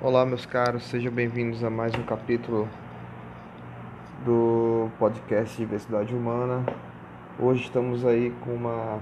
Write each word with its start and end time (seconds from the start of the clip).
Olá, 0.00 0.24
meus 0.24 0.46
caros, 0.46 0.84
sejam 0.84 1.10
bem-vindos 1.10 1.64
a 1.64 1.68
mais 1.68 1.92
um 1.96 2.04
capítulo 2.04 2.68
do 4.24 4.88
podcast 4.96 5.56
Diversidade 5.56 6.14
Humana. 6.14 6.64
Hoje 7.36 7.64
estamos 7.64 8.06
aí 8.06 8.32
com 8.44 8.54
uma 8.54 9.00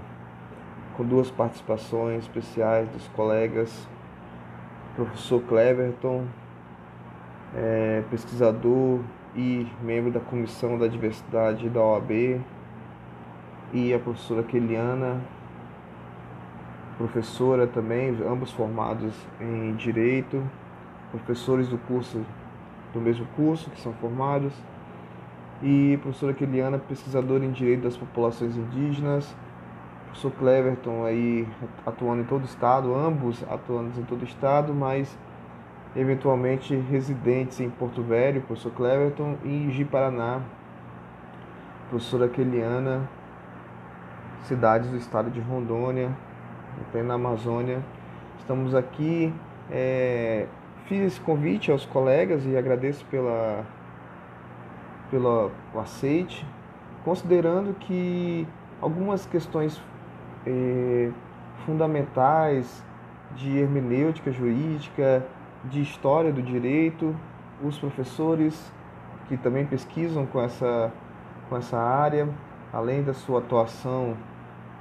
com 0.97 1.05
duas 1.05 1.31
participações 1.31 2.23
especiais 2.23 2.89
dos 2.89 3.07
colegas, 3.09 3.87
professor 4.95 5.43
Cleverton, 5.43 6.25
é, 7.55 8.03
pesquisador 8.11 9.01
e 9.35 9.67
membro 9.83 10.11
da 10.11 10.21
comissão 10.21 10.79
da 10.79 10.87
diversidade 10.87 11.69
da 11.69 11.83
OAB, 11.83 12.41
e 13.75 13.93
a 13.93 13.99
professora 13.99 14.43
Keliana, 14.43 15.21
professora 16.97 17.67
também, 17.67 18.17
ambos 18.27 18.51
formados 18.51 19.13
em 19.39 19.75
direito 19.75 20.43
professores 21.11 21.69
do 21.69 21.79
curso 21.79 22.25
do 22.93 23.01
mesmo 23.01 23.27
curso 23.37 23.71
que 23.71 23.81
são 23.81 23.93
formados 23.95 24.53
e 25.63 25.99
professora 26.03 26.35
Keliana, 26.35 26.79
pesquisadora 26.79 27.45
em 27.45 27.51
direito 27.51 27.83
das 27.83 27.97
populações 27.97 28.57
indígenas, 28.57 29.35
professor 30.07 30.33
Cleverton 30.33 31.05
aí 31.05 31.47
atuando 31.85 32.23
em 32.23 32.25
todo 32.25 32.43
o 32.43 32.45
estado, 32.45 32.95
ambos 32.95 33.45
atuando 33.51 33.99
em 33.99 34.05
todo 34.05 34.23
o 34.23 34.25
estado, 34.25 34.75
mas 34.75 35.17
eventualmente 35.95 36.75
residentes 36.75 37.61
em 37.61 37.71
Porto 37.71 38.03
Velho, 38.03 38.43
professor 38.43 38.73
Cleverton, 38.73 39.37
e 39.45 39.49
em 39.49 39.71
Ji-Paraná, 39.71 40.41
professora 41.89 42.29
Keliana, 42.29 43.09
cidades 44.43 44.91
do 44.91 44.97
estado 44.97 45.31
de 45.31 45.41
Rondônia, 45.41 46.11
até 46.81 47.03
na 47.03 47.15
Amazônia. 47.15 47.83
Estamos 48.39 48.75
aqui 48.75 49.33
é, 49.71 50.47
fiz 50.87 51.01
esse 51.01 51.21
convite 51.21 51.71
aos 51.71 51.85
colegas 51.85 52.45
e 52.47 52.57
agradeço 52.57 53.05
pela, 53.07 53.65
pelo 55.11 55.51
aceite, 55.75 56.47
considerando 57.05 57.75
que 57.75 58.47
algumas 58.81 59.27
questões 59.27 59.81
eh, 60.47 61.11
fundamentais 61.65 62.85
de 63.35 63.59
hermenêutica 63.59 64.31
jurídica, 64.31 65.27
de 65.65 65.83
história 65.83 66.33
do 66.33 66.41
direito, 66.41 67.15
os 67.63 67.77
professores 67.79 68.73
que 69.29 69.37
também 69.37 69.67
pesquisam 69.67 70.25
com 70.27 70.41
essa, 70.41 70.93
com 71.49 71.57
essa 71.57 71.77
área, 71.77 72.29
além 72.73 73.03
da 73.03 73.13
sua 73.13 73.41
atuação 73.41 74.17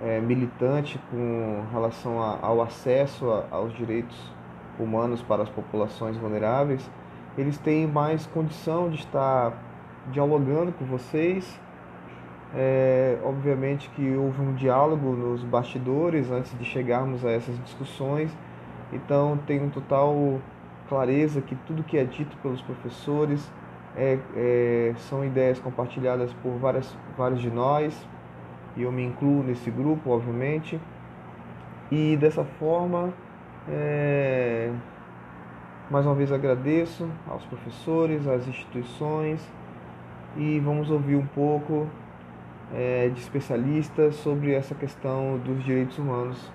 eh, 0.01 0.19
militante 0.19 0.99
com 1.09 1.63
relação 1.71 2.21
a, 2.21 2.37
ao 2.41 2.61
acesso 2.61 3.29
a, 3.31 3.45
aos 3.49 3.73
direitos 3.73 4.35
humanos 4.79 5.21
para 5.21 5.43
as 5.43 5.49
populações 5.49 6.17
vulneráveis, 6.17 6.89
eles 7.37 7.57
têm 7.57 7.87
mais 7.87 8.25
condição 8.27 8.89
de 8.89 8.97
estar 8.97 9.53
dialogando 10.11 10.71
com 10.71 10.85
vocês. 10.85 11.59
É, 12.53 13.17
obviamente 13.23 13.89
que 13.89 14.15
houve 14.15 14.41
um 14.41 14.53
diálogo 14.53 15.11
nos 15.11 15.43
bastidores 15.43 16.31
antes 16.31 16.57
de 16.57 16.63
chegarmos 16.63 17.25
a 17.25 17.31
essas 17.31 17.61
discussões, 17.63 18.31
então 18.93 19.37
tenho 19.45 19.69
total 19.71 20.39
clareza 20.87 21.41
que 21.41 21.55
tudo 21.67 21.83
que 21.83 21.97
é 21.97 22.05
dito 22.05 22.37
pelos 22.37 22.61
professores 22.61 23.51
é, 23.95 24.19
é, 24.35 24.93
são 24.97 25.25
ideias 25.25 25.59
compartilhadas 25.59 26.31
por 26.41 26.57
várias, 26.57 26.95
vários 27.17 27.41
de 27.41 27.49
nós, 27.49 28.07
e 28.77 28.83
eu 28.83 28.91
me 28.91 29.03
incluo 29.03 29.43
nesse 29.43 29.69
grupo, 29.69 30.11
obviamente, 30.11 30.79
e 31.91 32.15
dessa 32.17 32.43
forma 32.43 33.13
é... 33.69 34.71
Mais 35.89 36.05
uma 36.05 36.15
vez 36.15 36.31
agradeço 36.31 37.07
aos 37.27 37.45
professores, 37.45 38.27
às 38.27 38.47
instituições 38.47 39.39
e 40.35 40.59
vamos 40.59 40.89
ouvir 40.89 41.15
um 41.15 41.25
pouco 41.27 41.87
é, 42.73 43.09
de 43.09 43.19
especialistas 43.19 44.15
sobre 44.15 44.51
essa 44.51 44.73
questão 44.73 45.37
dos 45.37 45.63
direitos 45.63 45.99
humanos 45.99 46.51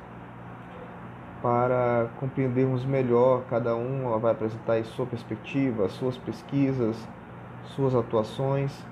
para 1.40 2.08
compreendermos 2.18 2.84
melhor. 2.84 3.44
Cada 3.48 3.76
um 3.76 4.18
vai 4.18 4.32
apresentar 4.32 4.74
aí 4.74 4.84
sua 4.84 5.06
perspectiva, 5.06 5.88
suas 5.88 6.16
pesquisas, 6.16 6.96
suas 7.64 7.94
atuações 7.94 8.84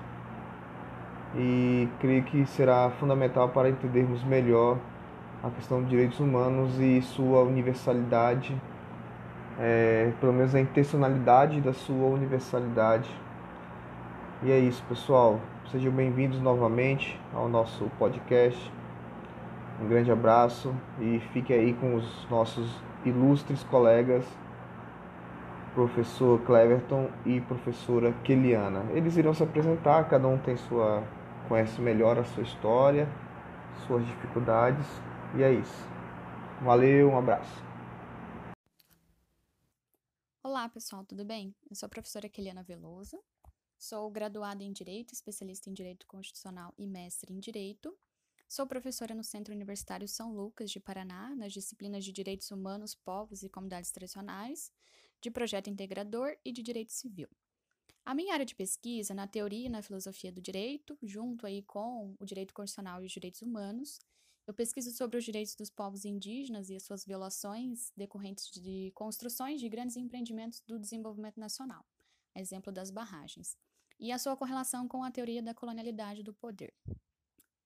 e 1.35 1.87
creio 1.99 2.23
que 2.23 2.45
será 2.45 2.89
fundamental 2.91 3.49
para 3.49 3.69
entendermos 3.69 4.23
melhor 4.23 4.77
a 5.41 5.49
questão 5.49 5.79
dos 5.79 5.89
direitos 5.89 6.19
humanos 6.19 6.77
e 6.79 7.01
sua 7.01 7.43
universalidade, 7.43 8.59
é, 9.57 10.11
pelo 10.19 10.33
menos 10.33 10.53
a 10.53 10.59
intencionalidade 10.59 11.61
da 11.61 11.73
sua 11.73 12.07
universalidade. 12.07 13.09
E 14.43 14.51
é 14.51 14.59
isso, 14.59 14.83
pessoal. 14.89 15.39
Sejam 15.71 15.91
bem-vindos 15.93 16.41
novamente 16.41 17.19
ao 17.33 17.47
nosso 17.47 17.89
podcast. 17.97 18.71
Um 19.81 19.87
grande 19.87 20.11
abraço 20.11 20.75
e 20.99 21.21
fique 21.31 21.53
aí 21.53 21.73
com 21.73 21.95
os 21.95 22.27
nossos 22.29 22.69
ilustres 23.05 23.63
colegas, 23.63 24.25
professor 25.73 26.41
Cleverton 26.41 27.07
e 27.25 27.39
professora 27.39 28.13
Keliana. 28.25 28.83
Eles 28.91 29.15
irão 29.15 29.33
se 29.33 29.41
apresentar, 29.41 30.03
cada 30.09 30.27
um 30.27 30.37
tem 30.37 30.57
sua 30.57 31.01
conhece 31.47 31.79
melhor 31.81 32.19
a 32.19 32.25
sua 32.25 32.43
história, 32.43 33.07
suas 33.87 34.05
dificuldades 34.05 34.85
e 35.37 35.43
é 35.43 35.53
isso. 35.53 35.83
Valeu, 36.63 37.09
um 37.09 37.17
abraço. 37.17 37.51
Olá, 40.41 40.67
pessoal, 40.67 41.05
tudo 41.05 41.23
bem? 41.23 41.53
Eu 41.69 41.75
sou 41.75 41.87
a 41.87 41.89
professora 41.89 42.27
Keliana 42.27 42.63
Veloso, 42.63 43.21
sou 43.77 44.09
graduada 44.09 44.63
em 44.63 44.71
Direito, 44.71 45.13
especialista 45.13 45.69
em 45.69 45.73
Direito 45.73 46.07
Constitucional 46.07 46.73
e 46.77 46.87
mestre 46.87 47.33
em 47.33 47.39
Direito. 47.39 47.95
Sou 48.47 48.65
professora 48.65 49.13
no 49.13 49.23
Centro 49.23 49.53
Universitário 49.53 50.07
São 50.07 50.33
Lucas 50.33 50.71
de 50.71 50.79
Paraná, 50.79 51.35
nas 51.35 51.53
disciplinas 51.53 52.03
de 52.03 52.11
Direitos 52.11 52.49
Humanos, 52.49 52.95
Povos 52.95 53.43
e 53.43 53.49
Comunidades 53.49 53.91
Tradicionais, 53.91 54.71
de 55.21 55.29
Projeto 55.29 55.69
Integrador 55.69 56.35
e 56.43 56.51
de 56.51 56.63
Direito 56.63 56.91
Civil. 56.91 57.27
A 58.03 58.15
minha 58.15 58.33
área 58.33 58.45
de 58.45 58.55
pesquisa 58.55 59.13
na 59.13 59.27
teoria 59.27 59.67
e 59.67 59.69
na 59.69 59.83
filosofia 59.83 60.31
do 60.31 60.41
direito, 60.41 60.97
junto 61.03 61.45
aí 61.45 61.61
com 61.61 62.15
o 62.19 62.25
direito 62.25 62.55
constitucional 62.55 63.03
e 63.03 63.05
os 63.05 63.11
direitos 63.11 63.43
humanos, 63.43 63.99
eu 64.49 64.53
pesquiso 64.55 64.91
sobre 64.91 65.15
os 65.15 65.23
direitos 65.23 65.53
dos 65.53 65.69
povos 65.69 66.05
indígenas 66.05 66.71
e 66.71 66.75
as 66.75 66.81
suas 66.81 67.05
violações 67.05 67.93
decorrentes 67.95 68.49
de 68.49 68.91
construções 68.95 69.61
de 69.61 69.69
grandes 69.69 69.95
empreendimentos 69.95 70.59
do 70.61 70.79
desenvolvimento 70.79 71.39
nacional, 71.39 71.85
exemplo 72.33 72.73
das 72.73 72.89
barragens, 72.89 73.55
e 73.99 74.11
a 74.11 74.17
sua 74.17 74.35
correlação 74.35 74.87
com 74.87 75.03
a 75.03 75.11
teoria 75.11 75.43
da 75.43 75.53
colonialidade 75.53 76.23
do 76.23 76.33
poder. 76.33 76.73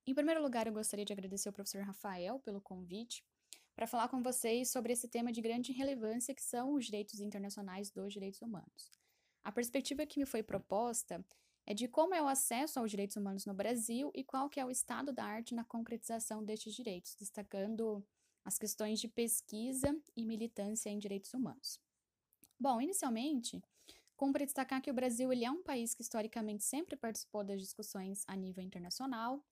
Em 0.06 0.14
primeiro 0.14 0.42
lugar, 0.42 0.68
eu 0.68 0.74
gostaria 0.74 1.06
de 1.06 1.14
agradecer 1.14 1.48
ao 1.48 1.54
professor 1.54 1.82
Rafael 1.84 2.38
pelo 2.40 2.60
convite 2.60 3.24
para 3.74 3.88
falar 3.88 4.10
com 4.10 4.22
vocês 4.22 4.70
sobre 4.70 4.92
esse 4.92 5.08
tema 5.08 5.32
de 5.32 5.40
grande 5.40 5.72
relevância 5.72 6.36
que 6.36 6.44
são 6.44 6.74
os 6.74 6.84
direitos 6.84 7.22
internacionais 7.22 7.92
dos 7.92 8.12
direitos 8.12 8.42
humanos. 8.42 8.92
A 9.42 9.54
perspectiva 9.54 10.06
que 10.06 10.20
me 10.20 10.26
foi 10.26 10.44
proposta 10.44 11.26
é 11.66 11.74
de 11.74 11.88
como 11.88 12.14
é 12.14 12.22
o 12.22 12.28
acesso 12.28 12.80
aos 12.80 12.92
direitos 12.92 13.16
humanos 13.16 13.46
no 13.46 13.54
Brasil 13.54 14.12
e 14.14 14.24
qual 14.24 14.50
que 14.50 14.60
é 14.60 14.66
o 14.66 14.72
estado 14.72 15.14
da 15.14 15.24
arte 15.24 15.56
na 15.56 15.64
concretização 15.64 16.44
destes 16.44 16.74
direitos, 16.74 17.16
destacando 17.16 18.06
as 18.44 18.58
questões 18.58 19.00
de 19.00 19.08
pesquisa 19.08 19.98
e 20.16 20.26
militância 20.26 20.90
em 20.90 21.00
direitos 21.00 21.34
humanos. 21.34 21.80
Bom, 22.60 22.82
inicialmente, 22.82 23.62
cumpre 24.16 24.46
destacar 24.46 24.82
que 24.82 24.92
o 24.92 24.94
Brasil 24.94 25.32
ele 25.32 25.46
é 25.46 25.52
um 25.52 25.64
país 25.64 25.94
que 25.94 26.02
historicamente 26.02 26.64
sempre 26.64 26.96
participou 26.96 27.44
das 27.44 27.62
discussões 27.62 28.24
a 28.28 28.36
nível 28.36 28.64
internacional, 28.64 29.44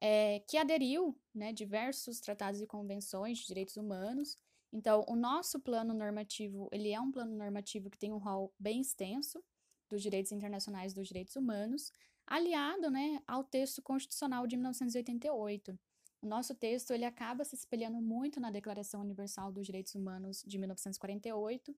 é, 0.00 0.40
que 0.40 0.56
aderiu 0.56 1.18
né, 1.34 1.52
diversos 1.52 2.20
tratados 2.20 2.60
e 2.60 2.66
convenções 2.66 3.38
de 3.38 3.46
direitos 3.46 3.76
humanos. 3.76 4.36
Então, 4.72 5.04
o 5.08 5.16
nosso 5.16 5.58
plano 5.58 5.92
normativo 5.92 6.68
ele 6.70 6.90
é 6.90 7.00
um 7.00 7.10
plano 7.10 7.36
normativo 7.36 7.90
que 7.90 7.98
tem 7.98 8.12
um 8.12 8.18
rol 8.18 8.52
bem 8.58 8.80
extenso, 8.80 9.42
dos 9.88 10.02
direitos 10.02 10.32
internacionais 10.32 10.92
dos 10.92 11.08
direitos 11.08 11.36
humanos, 11.36 11.92
aliado 12.26 12.90
né, 12.90 13.22
ao 13.26 13.42
texto 13.42 13.80
constitucional 13.82 14.46
de 14.46 14.56
1988. 14.56 15.78
O 16.20 16.26
nosso 16.26 16.54
texto 16.54 16.92
ele 16.92 17.04
acaba 17.04 17.44
se 17.44 17.54
espelhando 17.54 18.00
muito 18.00 18.40
na 18.40 18.50
Declaração 18.50 19.00
Universal 19.00 19.52
dos 19.52 19.66
Direitos 19.66 19.94
Humanos 19.94 20.42
de 20.46 20.58
1948, 20.58 21.74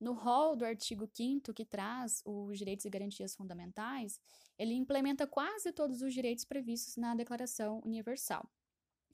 no 0.00 0.14
rol 0.14 0.56
do 0.56 0.64
artigo 0.64 1.06
5 1.06 1.52
que 1.52 1.64
traz 1.64 2.22
os 2.24 2.56
direitos 2.56 2.86
e 2.86 2.90
garantias 2.90 3.34
fundamentais, 3.34 4.18
ele 4.58 4.74
implementa 4.74 5.26
quase 5.26 5.72
todos 5.72 6.00
os 6.00 6.14
direitos 6.14 6.44
previstos 6.44 6.96
na 6.96 7.14
Declaração 7.14 7.82
Universal. 7.84 8.48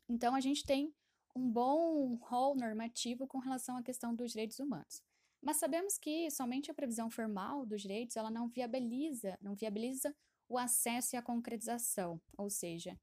Então, 0.09 0.35
a 0.35 0.41
gente 0.41 0.65
tem 0.65 0.95
um 1.35 1.51
bom 1.51 2.15
rol 2.15 2.55
normativo 2.55 3.27
com 3.27 3.39
relação 3.39 3.77
à 3.77 3.83
questão 3.83 4.15
dos 4.15 4.31
direitos 4.31 4.61
humanos. 4.61 5.03
Mas 5.43 5.59
sabemos 5.59 5.99
que 5.99 6.31
somente 6.31 6.71
a 6.71 6.75
previsão 6.75 7.11
formal 7.11 7.65
dos 7.65 7.83
direitos 7.83 8.17
ela 8.17 8.31
não 8.31 8.49
viabiliza, 8.49 9.39
não 9.41 9.55
viabiliza 9.55 10.15
o 10.49 10.59
acesso 10.59 11.15
e 11.15 11.19
a 11.19 11.23
concretização, 11.23 12.21
ou 12.37 12.49
seja, 12.49 12.99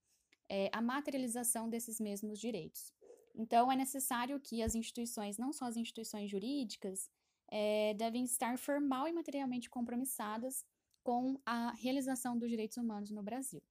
é, 0.50 0.70
a 0.72 0.82
materialização 0.82 1.70
desses 1.70 2.00
mesmos 2.00 2.40
direitos. 2.40 2.94
Então, 3.36 3.72
é 3.72 3.76
necessário 3.76 4.40
que 4.40 4.62
as 4.62 4.76
instituições, 4.76 5.38
não 5.38 5.52
só 5.52 5.66
as 5.66 5.76
instituições 5.76 6.30
jurídicas, 6.30 7.10
é, 7.50 7.94
devem 7.96 8.24
estar 8.24 8.58
formal 8.58 9.08
e 9.08 9.14
materialmente 9.14 9.70
compromissadas 9.70 10.66
com 11.04 11.40
a 11.46 11.72
realização 11.74 12.38
dos 12.38 12.50
direitos 12.50 12.78
humanos 12.78 13.10
no 13.12 13.24
Brasil. 13.24 13.62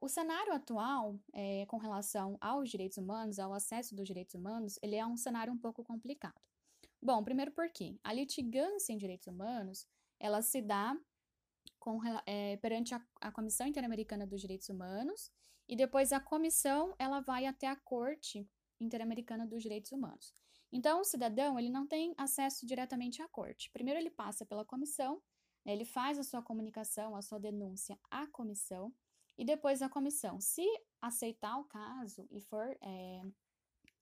O 0.00 0.08
cenário 0.08 0.52
atual, 0.52 1.18
é, 1.32 1.66
com 1.66 1.76
relação 1.76 2.36
aos 2.40 2.70
direitos 2.70 2.98
humanos, 2.98 3.38
ao 3.38 3.52
acesso 3.52 3.94
dos 3.94 4.06
direitos 4.06 4.34
humanos, 4.34 4.78
ele 4.82 4.96
é 4.96 5.06
um 5.06 5.16
cenário 5.16 5.52
um 5.52 5.58
pouco 5.58 5.84
complicado. 5.84 6.40
Bom, 7.02 7.24
primeiro 7.24 7.50
porque 7.52 7.98
a 8.04 8.12
litigância 8.12 8.92
em 8.92 8.98
direitos 8.98 9.26
humanos, 9.26 9.86
ela 10.18 10.42
se 10.42 10.60
dá 10.60 10.94
com, 11.78 11.98
é, 12.26 12.58
perante 12.58 12.94
a, 12.94 13.02
a 13.20 13.32
Comissão 13.32 13.66
Interamericana 13.66 14.26
dos 14.26 14.40
Direitos 14.40 14.68
Humanos 14.68 15.32
e 15.66 15.74
depois 15.74 16.12
a 16.12 16.20
comissão 16.20 16.94
ela 16.98 17.20
vai 17.20 17.46
até 17.46 17.66
a 17.66 17.76
Corte 17.76 18.46
Interamericana 18.78 19.46
dos 19.46 19.62
Direitos 19.62 19.92
Humanos. 19.92 20.34
Então, 20.72 21.00
o 21.00 21.04
cidadão 21.04 21.58
ele 21.58 21.70
não 21.70 21.86
tem 21.86 22.14
acesso 22.16 22.66
diretamente 22.66 23.22
à 23.22 23.28
corte. 23.28 23.70
Primeiro 23.72 23.98
ele 23.98 24.10
passa 24.10 24.44
pela 24.44 24.64
comissão, 24.64 25.20
né, 25.64 25.72
ele 25.72 25.84
faz 25.84 26.18
a 26.18 26.22
sua 26.22 26.42
comunicação, 26.42 27.16
a 27.16 27.22
sua 27.22 27.40
denúncia 27.40 27.98
à 28.10 28.26
comissão 28.26 28.94
e 29.38 29.44
depois 29.44 29.80
a 29.80 29.88
comissão, 29.88 30.38
se 30.38 30.66
aceitar 31.00 31.56
o 31.58 31.64
caso 31.64 32.28
e 32.30 32.40
for 32.42 32.76
é, 32.82 33.22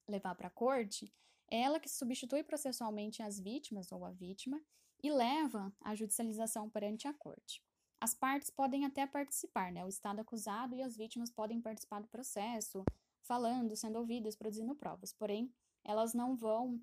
levar 0.07 0.35
para 0.35 0.47
a 0.47 0.51
corte, 0.51 1.11
é 1.51 1.61
ela 1.61 1.79
que 1.79 1.89
substitui 1.89 2.43
processualmente 2.43 3.21
as 3.21 3.39
vítimas 3.39 3.91
ou 3.91 4.05
a 4.05 4.11
vítima 4.11 4.61
e 5.01 5.11
leva 5.11 5.73
a 5.81 5.95
judicialização 5.95 6.69
perante 6.69 7.07
a 7.07 7.13
corte. 7.13 7.63
As 8.01 8.13
partes 8.13 8.49
podem 8.49 8.85
até 8.85 9.05
participar, 9.05 9.71
né? 9.71 9.83
O 9.83 9.89
Estado 9.89 10.21
acusado 10.21 10.75
e 10.75 10.81
as 10.81 10.95
vítimas 10.95 11.29
podem 11.29 11.59
participar 11.59 12.01
do 12.01 12.07
processo, 12.07 12.83
falando, 13.21 13.75
sendo 13.75 13.97
ouvidas, 13.99 14.35
produzindo 14.35 14.75
provas. 14.75 15.11
Porém, 15.11 15.53
elas 15.83 16.13
não 16.13 16.35
vão. 16.35 16.81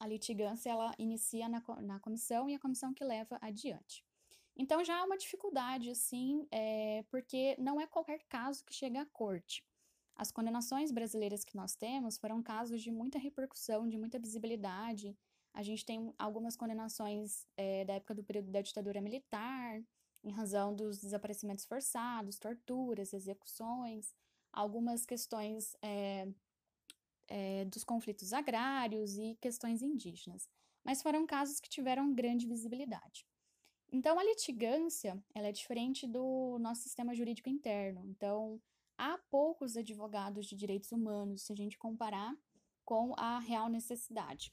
A 0.00 0.06
litigância 0.06 0.70
ela 0.70 0.94
inicia 0.98 1.48
na, 1.48 1.62
na 1.80 2.00
comissão 2.00 2.48
e 2.48 2.54
a 2.54 2.58
comissão 2.58 2.92
que 2.92 3.04
leva 3.04 3.38
adiante. 3.40 4.04
Então 4.56 4.84
já 4.84 4.98
há 4.98 5.04
uma 5.04 5.16
dificuldade, 5.16 5.90
assim, 5.90 6.46
é, 6.50 7.04
porque 7.10 7.56
não 7.58 7.80
é 7.80 7.86
qualquer 7.86 8.20
caso 8.28 8.64
que 8.64 8.74
chega 8.74 9.02
à 9.02 9.06
corte. 9.06 9.64
As 10.18 10.32
condenações 10.32 10.90
brasileiras 10.90 11.44
que 11.44 11.56
nós 11.56 11.76
temos 11.76 12.18
foram 12.18 12.42
casos 12.42 12.82
de 12.82 12.90
muita 12.90 13.20
repercussão, 13.20 13.88
de 13.88 13.96
muita 13.96 14.18
visibilidade. 14.18 15.16
A 15.54 15.62
gente 15.62 15.84
tem 15.86 16.12
algumas 16.18 16.56
condenações 16.56 17.46
é, 17.56 17.84
da 17.84 17.94
época 17.94 18.16
do 18.16 18.24
período 18.24 18.50
da 18.50 18.60
ditadura 18.60 19.00
militar, 19.00 19.80
em 20.24 20.32
razão 20.32 20.74
dos 20.74 20.98
desaparecimentos 20.98 21.64
forçados, 21.64 22.36
torturas, 22.36 23.12
execuções, 23.12 24.12
algumas 24.52 25.06
questões 25.06 25.76
é, 25.80 26.26
é, 27.28 27.64
dos 27.66 27.84
conflitos 27.84 28.32
agrários 28.32 29.16
e 29.16 29.38
questões 29.40 29.82
indígenas. 29.82 30.48
Mas 30.82 31.00
foram 31.00 31.24
casos 31.26 31.60
que 31.60 31.68
tiveram 31.68 32.12
grande 32.12 32.44
visibilidade. 32.44 33.24
Então, 33.92 34.18
a 34.18 34.24
litigância 34.24 35.22
ela 35.32 35.46
é 35.46 35.52
diferente 35.52 36.08
do 36.08 36.58
nosso 36.58 36.82
sistema 36.82 37.14
jurídico 37.14 37.48
interno. 37.48 38.04
Então, 38.04 38.60
há 38.98 39.16
poucos 39.30 39.76
advogados 39.76 40.46
de 40.46 40.56
direitos 40.56 40.92
humanos, 40.92 41.42
se 41.42 41.52
a 41.52 41.56
gente 41.56 41.78
comparar 41.78 42.36
com 42.84 43.14
a 43.16 43.38
real 43.38 43.68
necessidade. 43.68 44.52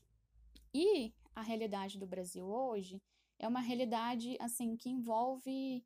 E 0.73 1.13
a 1.35 1.41
realidade 1.41 1.97
do 1.97 2.05
Brasil 2.05 2.45
hoje 2.45 3.01
é 3.39 3.47
uma 3.47 3.59
realidade 3.59 4.37
assim 4.39 4.77
que 4.77 4.89
envolve 4.89 5.83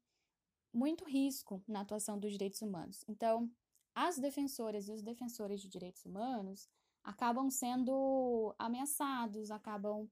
muito 0.74 1.06
risco 1.06 1.64
na 1.68 1.82
atuação 1.82 2.20
dos 2.20 2.32
direitos 2.32 2.62
humanos. 2.62 3.04
Então, 3.08 3.50
as 3.96 4.20
defensoras 4.20 4.88
e 4.88 4.92
os 4.92 5.02
defensores 5.02 5.62
de 5.62 5.68
direitos 5.68 6.06
humanos 6.06 6.70
acabam 7.04 7.50
sendo 7.50 8.54
ameaçados, 8.58 9.50
acabam 9.50 10.08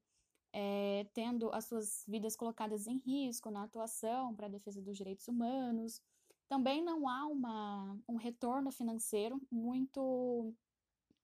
é, 0.52 1.06
tendo 1.14 1.52
as 1.54 1.66
suas 1.66 2.04
vidas 2.08 2.36
colocadas 2.36 2.88
em 2.88 2.98
risco 2.98 3.52
na 3.52 3.64
atuação 3.64 4.34
para 4.36 4.48
a 4.48 4.50
defesa 4.50 4.82
dos 4.82 4.98
direitos 4.98 5.28
humanos. 5.28 6.02
Também 6.48 6.84
não 6.84 7.08
há 7.08 7.26
uma, 7.26 8.00
um 8.08 8.16
retorno 8.16 8.72
financeiro 8.72 9.42
muito, 9.52 10.54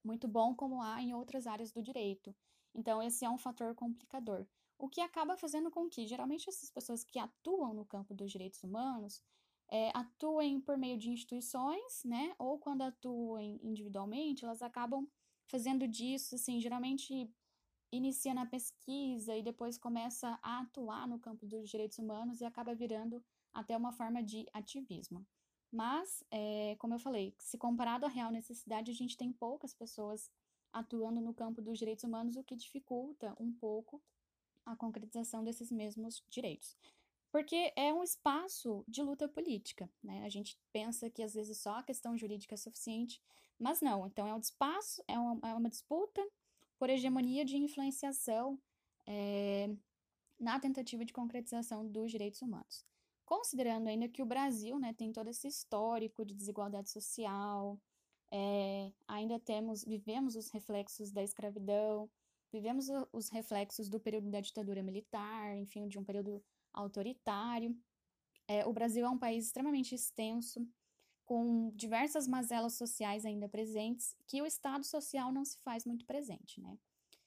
muito 0.04 0.28
bom 0.28 0.54
como 0.54 0.81
há 0.81 1.02
em 1.02 1.14
outras 1.14 1.48
áreas 1.48 1.72
do 1.72 1.81
direito. 1.81 2.36
Então, 2.75 3.02
esse 3.02 3.24
é 3.24 3.30
um 3.30 3.38
fator 3.38 3.74
complicador. 3.75 4.46
O 4.78 4.90
que 4.90 5.00
acaba 5.00 5.38
fazendo 5.38 5.72
com 5.72 5.88
que, 5.88 6.06
geralmente, 6.06 6.50
essas 6.50 6.70
pessoas 6.70 7.04
que 7.04 7.20
atuam 7.20 7.74
no 7.74 7.86
campo 7.86 8.14
dos 8.14 8.31
direitos 8.31 8.62
humanos 8.64 9.22
é, 9.70 9.92
atuem 9.94 10.60
por 10.60 10.78
meio 10.78 10.98
de 10.98 11.10
instituições, 11.10 12.04
né? 12.04 12.36
Ou 12.38 12.60
quando 12.60 12.81
atuem 12.81 13.60
individualmente, 13.64 14.44
elas 14.44 14.62
acabam 14.62 15.08
fazendo 15.48 15.88
disso, 15.88 16.36
assim, 16.36 16.60
geralmente 16.60 17.31
inicia 17.92 18.34
na 18.34 18.46
pesquisa 18.46 19.36
e 19.38 19.44
depois 19.44 19.78
começa 19.78 20.40
a 20.42 20.62
atuar 20.62 21.08
no 21.08 21.20
campo 21.20 21.46
dos 21.46 21.70
direitos 21.70 22.00
humanos 22.00 22.42
e 22.42 22.46
acaba 22.46 22.74
virando 22.74 23.24
até 23.53 23.75
uma 23.75 23.91
forma 23.91 24.23
de 24.23 24.47
ativismo. 24.53 25.25
Mas, 25.71 26.23
é, 26.29 26.75
como 26.79 26.94
eu 26.94 27.00
falei, 27.00 27.33
se 27.39 27.57
comparado 27.57 28.05
à 28.05 28.09
real 28.09 28.31
necessidade, 28.31 28.91
a 28.91 28.94
gente 28.94 29.17
tem 29.17 29.31
poucas 29.31 29.73
pessoas 29.73 30.29
atuando 30.71 31.19
no 31.21 31.33
campo 31.33 31.61
dos 31.61 31.77
direitos 31.79 32.03
humanos, 32.03 32.35
o 32.35 32.44
que 32.44 32.55
dificulta 32.55 33.35
um 33.39 33.51
pouco 33.51 34.01
a 34.65 34.75
concretização 34.75 35.44
desses 35.44 35.71
mesmos 35.71 36.23
direitos. 36.29 36.77
Porque 37.31 37.73
é 37.75 37.91
um 37.91 38.03
espaço 38.03 38.83
de 38.88 39.01
luta 39.01 39.27
política, 39.27 39.89
né? 40.03 40.23
A 40.23 40.29
gente 40.29 40.55
pensa 40.71 41.09
que 41.09 41.23
às 41.23 41.33
vezes 41.33 41.57
só 41.57 41.79
a 41.79 41.83
questão 41.83 42.15
jurídica 42.15 42.53
é 42.53 42.57
suficiente, 42.57 43.19
mas 43.57 43.81
não. 43.81 44.05
Então, 44.05 44.27
é 44.27 44.33
um 44.35 44.39
espaço, 44.39 45.03
é 45.07 45.17
uma, 45.17 45.50
é 45.50 45.55
uma 45.55 45.69
disputa 45.69 46.23
por 46.77 46.89
hegemonia 46.89 47.44
de 47.44 47.57
influenciação 47.57 48.59
é, 49.07 49.75
na 50.39 50.59
tentativa 50.59 51.03
de 51.03 51.13
concretização 51.13 51.88
dos 51.88 52.11
direitos 52.11 52.41
humanos. 52.41 52.85
Considerando 53.33 53.88
ainda 53.88 54.07
que 54.07 54.21
o 54.21 54.27
Brasil 54.27 54.77
né, 54.77 54.94
tem 54.94 55.12
todo 55.12 55.27
esse 55.27 55.47
histórico 55.47 56.24
de 56.24 56.35
desigualdade 56.35 56.91
social, 56.91 57.81
é, 58.31 58.91
ainda 59.07 59.39
temos, 59.39 59.83
vivemos 59.83 60.35
os 60.35 60.51
reflexos 60.51 61.12
da 61.12 61.24
escravidão, 61.24 62.07
vivemos 62.51 62.85
os 63.12 63.30
reflexos 63.30 63.89
do 63.89 64.00
período 64.00 64.30
da 64.30 64.39
ditadura 64.39 64.83
militar, 64.83 65.57
enfim, 65.57 65.88
de 65.88 65.97
um 65.97 66.03
período 66.03 66.44
autoritário. 66.71 67.75
É, 68.47 68.68
o 68.68 68.71
Brasil 68.71 69.03
é 69.03 69.09
um 69.09 69.18
país 69.18 69.47
extremamente 69.47 69.95
extenso, 69.95 70.63
com 71.25 71.71
diversas 71.74 72.27
mazelas 72.27 72.75
sociais 72.75 73.25
ainda 73.25 73.50
presentes, 73.50 74.15
que 74.27 74.44
o 74.44 74.45
Estado 74.45 74.86
social 74.86 75.31
não 75.31 75.44
se 75.44 75.57
faz 75.63 75.86
muito 75.86 76.06
presente, 76.06 76.62
né? 76.62 76.77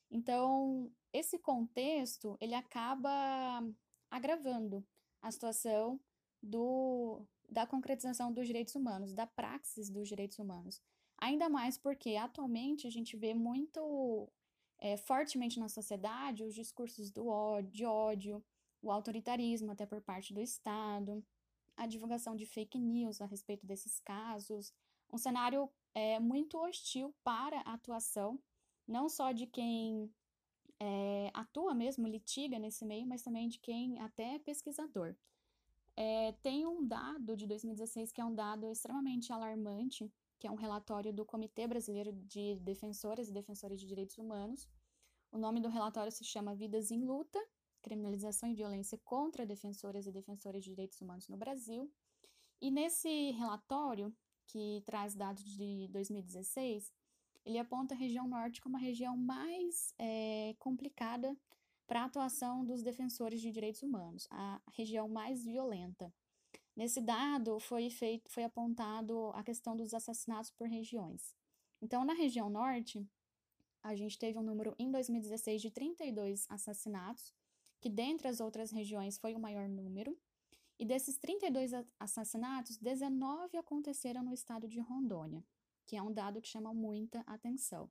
Então, 0.09 0.89
esse 1.13 1.37
contexto, 1.37 2.37
ele 2.41 2.55
acaba 2.55 3.61
agravando 4.09 4.87
a 5.23 5.31
situação 5.31 6.01
do, 6.43 7.23
da 7.49 7.67
concretização 7.67 8.33
dos 8.33 8.47
direitos 8.47 8.75
humanos, 8.75 9.13
da 9.13 9.27
praxis 9.27 9.89
dos 9.91 10.09
direitos 10.09 10.39
humanos. 10.39 10.81
Ainda 11.19 11.49
mais 11.49 11.79
porque, 11.79 12.17
atualmente, 12.17 12.87
a 12.87 12.91
gente 12.91 13.17
vê 13.17 13.35
muito 13.35 14.31
é, 14.79 14.97
fortemente 14.97 15.59
na 15.59 15.69
sociedade 15.69 16.45
os 16.45 16.55
discursos 16.55 17.11
do 17.11 17.27
ódio, 17.27 17.73
de 17.73 17.85
ódio, 17.85 18.45
o 18.83 18.91
autoritarismo 18.91 19.73
até 19.73 19.87
por 19.87 20.01
parte 20.01 20.35
do 20.35 20.41
Estado, 20.41 21.25
a 21.77 21.87
divulgação 21.87 22.37
de 22.37 22.47
fake 22.47 22.79
news 22.79 23.21
a 23.21 23.27
respeito 23.27 23.67
desses 23.67 23.99
casos, 24.01 24.73
um 25.13 25.19
cenário 25.19 25.71
é, 25.95 26.19
muito 26.21 26.59
hostil 26.59 27.15
para 27.25 27.61
a 27.61 27.75
atuação, 27.75 28.39
não 28.87 29.09
só 29.09 29.33
de 29.33 29.47
quem 29.47 30.13
é, 30.81 31.31
atua 31.33 31.75
mesmo, 31.75 32.07
litiga 32.07 32.59
nesse 32.59 32.85
meio, 32.85 33.07
mas 33.07 33.23
também 33.23 33.49
de 33.49 33.59
quem 33.59 33.99
até 34.01 34.35
é 34.35 34.39
pesquisador. 34.39 35.15
É, 35.97 36.33
tem 36.43 36.67
um 36.67 36.87
dado 36.87 37.37
de 37.37 37.47
2016 37.47 38.13
que 38.13 38.21
é 38.21 38.25
um 38.25 38.35
dado 38.35 38.71
extremamente 38.71 39.33
alarmante, 39.33 40.13
que 40.39 40.47
é 40.47 40.51
um 40.51 40.57
relatório 40.57 41.13
do 41.13 41.25
Comitê 41.25 41.67
Brasileiro 41.67 42.13
de 42.13 42.57
Defensoras 42.57 43.29
e 43.29 43.33
Defensores 43.33 43.81
de 43.81 43.87
Direitos 43.87 44.19
Humanos. 44.19 44.69
O 45.33 45.39
nome 45.39 45.61
do 45.61 45.69
relatório 45.69 46.13
se 46.13 46.25
chama 46.25 46.55
Vidas 46.55 46.91
em 46.91 47.03
Luta, 47.05 47.43
criminalização 47.81 48.51
e 48.51 48.55
violência 48.55 48.99
contra 49.05 49.47
defensoras 49.47 50.07
e 50.07 50.13
defensores 50.13 50.63
de 50.63 50.71
direitos 50.71 51.01
humanos 51.01 51.29
no 51.29 51.37
Brasil. 51.37 51.91
E 52.61 52.71
nesse 52.71 53.31
relatório, 53.33 54.15
que 54.47 54.83
traz 54.85 55.15
dados 55.15 55.45
de 55.45 55.89
2016, 55.89 56.93
ele 57.47 57.59
aponta 57.59 57.95
a 57.95 57.97
região 57.97 58.27
norte 58.27 58.61
como 58.61 58.77
a 58.77 58.81
região 58.81 59.17
mais 59.17 59.95
é, 59.99 60.55
complicada 60.59 61.35
para 61.87 62.03
a 62.03 62.05
atuação 62.05 62.65
dos 62.65 62.83
defensores 62.83 63.41
de 63.41 63.53
direitos 63.53 63.83
humanos, 63.83 64.27
a 64.31 64.61
região 64.73 65.09
mais 65.09 65.45
violenta. 65.45 66.13
Nesse 66.75 67.01
dado 67.01 67.59
foi 67.61 67.89
feito, 67.89 68.31
foi 68.31 68.45
apontado 68.45 69.31
a 69.35 69.43
questão 69.43 69.77
dos 69.77 69.95
assassinatos 69.95 70.51
por 70.51 70.69
regiões. 70.69 71.35
Então, 71.81 72.05
na 72.05 72.13
região 72.13 72.51
norte, 72.51 73.09
a 73.83 73.95
gente 73.95 74.19
teve 74.19 74.37
um 74.37 74.43
número 74.43 74.75
em 74.79 74.91
2016 74.91 75.63
de 75.63 75.71
32 75.71 76.45
assassinatos 76.51 77.33
que 77.81 77.89
dentre 77.89 78.27
as 78.27 78.41
outras 78.41 78.71
regiões 78.71 79.19
foi 79.19 79.35
o 79.35 79.39
maior 79.39 79.69
número, 79.69 80.19
e 80.79 80.85
desses 80.85 81.17
32 81.19 81.73
assassinatos, 81.99 82.77
19 82.77 83.57
aconteceram 83.57 84.23
no 84.23 84.35
estado 84.35 84.69
de 84.69 84.81
Rondônia, 84.81 85.43
que 85.87 85.97
é 85.97 86.03
um 86.03 86.13
dado 86.13 86.41
que 86.41 86.49
chama 86.49 86.75
muita 86.75 87.21
atenção. 87.27 87.91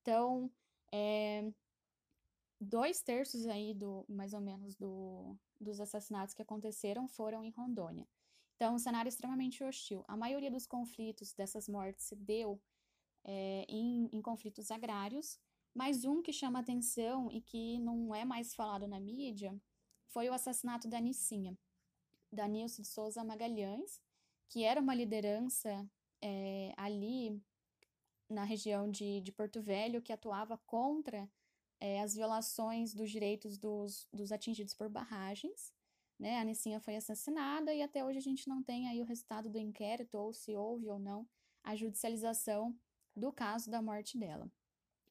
Então, 0.00 0.50
é, 0.92 1.52
dois 2.60 3.02
terços 3.02 3.46
aí 3.46 3.74
do, 3.74 4.04
mais 4.08 4.32
ou 4.32 4.40
menos, 4.40 4.76
do, 4.76 5.36
dos 5.60 5.80
assassinatos 5.80 6.34
que 6.34 6.42
aconteceram 6.42 7.08
foram 7.08 7.44
em 7.44 7.50
Rondônia. 7.50 8.06
Então, 8.54 8.74
um 8.74 8.78
cenário 8.78 9.08
extremamente 9.08 9.64
hostil. 9.64 10.04
A 10.06 10.16
maioria 10.16 10.50
dos 10.50 10.66
conflitos 10.66 11.32
dessas 11.34 11.68
mortes 11.68 12.06
se 12.06 12.14
deu 12.14 12.60
é, 13.24 13.64
em, 13.68 14.08
em 14.12 14.22
conflitos 14.22 14.70
agrários, 14.70 15.38
mas 15.74 16.04
um 16.04 16.22
que 16.22 16.32
chama 16.32 16.60
atenção 16.60 17.30
e 17.30 17.40
que 17.40 17.78
não 17.78 18.14
é 18.14 18.24
mais 18.24 18.54
falado 18.54 18.86
na 18.86 19.00
mídia 19.00 19.58
foi 20.08 20.28
o 20.28 20.32
assassinato 20.32 20.86
da 20.86 21.00
Nicinha, 21.00 21.58
da 22.30 22.46
Nilce 22.46 22.82
de 22.82 22.88
Souza 22.88 23.24
Magalhães, 23.24 24.00
que 24.48 24.62
era 24.62 24.80
uma 24.80 24.94
liderança 24.94 25.88
é, 26.22 26.72
ali 26.76 27.42
na 28.28 28.44
região 28.44 28.90
de, 28.90 29.20
de 29.20 29.32
Porto 29.32 29.60
Velho 29.60 30.00
que 30.00 30.12
atuava 30.12 30.56
contra 30.66 31.28
é, 31.80 32.00
as 32.00 32.14
violações 32.14 32.94
dos 32.94 33.10
direitos 33.10 33.58
dos, 33.58 34.08
dos 34.12 34.32
atingidos 34.32 34.74
por 34.74 34.88
barragens. 34.88 35.72
Né? 36.18 36.38
A 36.38 36.44
Nicinha 36.44 36.80
foi 36.80 36.96
assassinada 36.96 37.74
e 37.74 37.82
até 37.82 38.04
hoje 38.04 38.18
a 38.18 38.22
gente 38.22 38.48
não 38.48 38.62
tem 38.62 38.88
aí 38.88 39.02
o 39.02 39.04
resultado 39.04 39.50
do 39.50 39.58
inquérito 39.58 40.16
ou 40.16 40.32
se 40.32 40.54
houve 40.56 40.88
ou 40.88 40.98
não 40.98 41.28
a 41.64 41.74
judicialização 41.74 42.78
do 43.14 43.32
caso 43.32 43.70
da 43.70 43.82
morte 43.82 44.16
dela. 44.16 44.50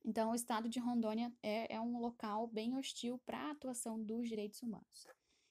Então, 0.04 0.32
o 0.32 0.36
estado 0.36 0.68
de 0.68 0.80
Rondônia 0.80 1.32
é, 1.44 1.76
é 1.76 1.80
um 1.80 2.00
local 2.00 2.48
bem 2.48 2.76
hostil 2.76 3.20
para 3.20 3.38
a 3.38 3.52
atuação 3.52 4.02
dos 4.02 4.28
direitos 4.28 4.62
humanos. 4.62 5.06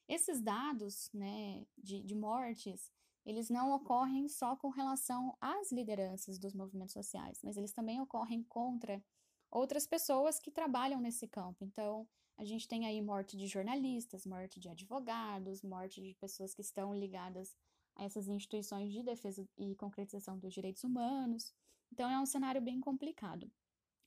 Esses 0.08 0.40
dados 0.40 1.08
né, 1.14 1.64
de, 1.78 2.02
de 2.02 2.14
mortes, 2.16 2.90
eles 3.24 3.50
não 3.50 3.72
ocorrem 3.72 4.28
só 4.28 4.56
com 4.56 4.68
relação 4.68 5.36
às 5.40 5.70
lideranças 5.70 6.38
dos 6.38 6.54
movimentos 6.54 6.92
sociais, 6.92 7.40
mas 7.42 7.56
eles 7.56 7.72
também 7.72 8.00
ocorrem 8.00 8.42
contra 8.44 9.02
outras 9.50 9.86
pessoas 9.86 10.38
que 10.38 10.50
trabalham 10.50 11.00
nesse 11.00 11.28
campo. 11.28 11.64
Então, 11.64 12.08
a 12.38 12.44
gente 12.44 12.66
tem 12.66 12.86
aí 12.86 13.02
morte 13.02 13.36
de 13.36 13.46
jornalistas, 13.46 14.24
morte 14.24 14.58
de 14.58 14.68
advogados, 14.68 15.62
morte 15.62 16.00
de 16.00 16.14
pessoas 16.14 16.54
que 16.54 16.62
estão 16.62 16.94
ligadas 16.94 17.54
a 17.96 18.04
essas 18.04 18.28
instituições 18.28 18.92
de 18.92 19.02
defesa 19.02 19.46
e 19.58 19.74
concretização 19.74 20.38
dos 20.38 20.54
direitos 20.54 20.82
humanos. 20.84 21.52
Então, 21.92 22.08
é 22.08 22.18
um 22.18 22.26
cenário 22.26 22.60
bem 22.60 22.80
complicado. 22.80 23.50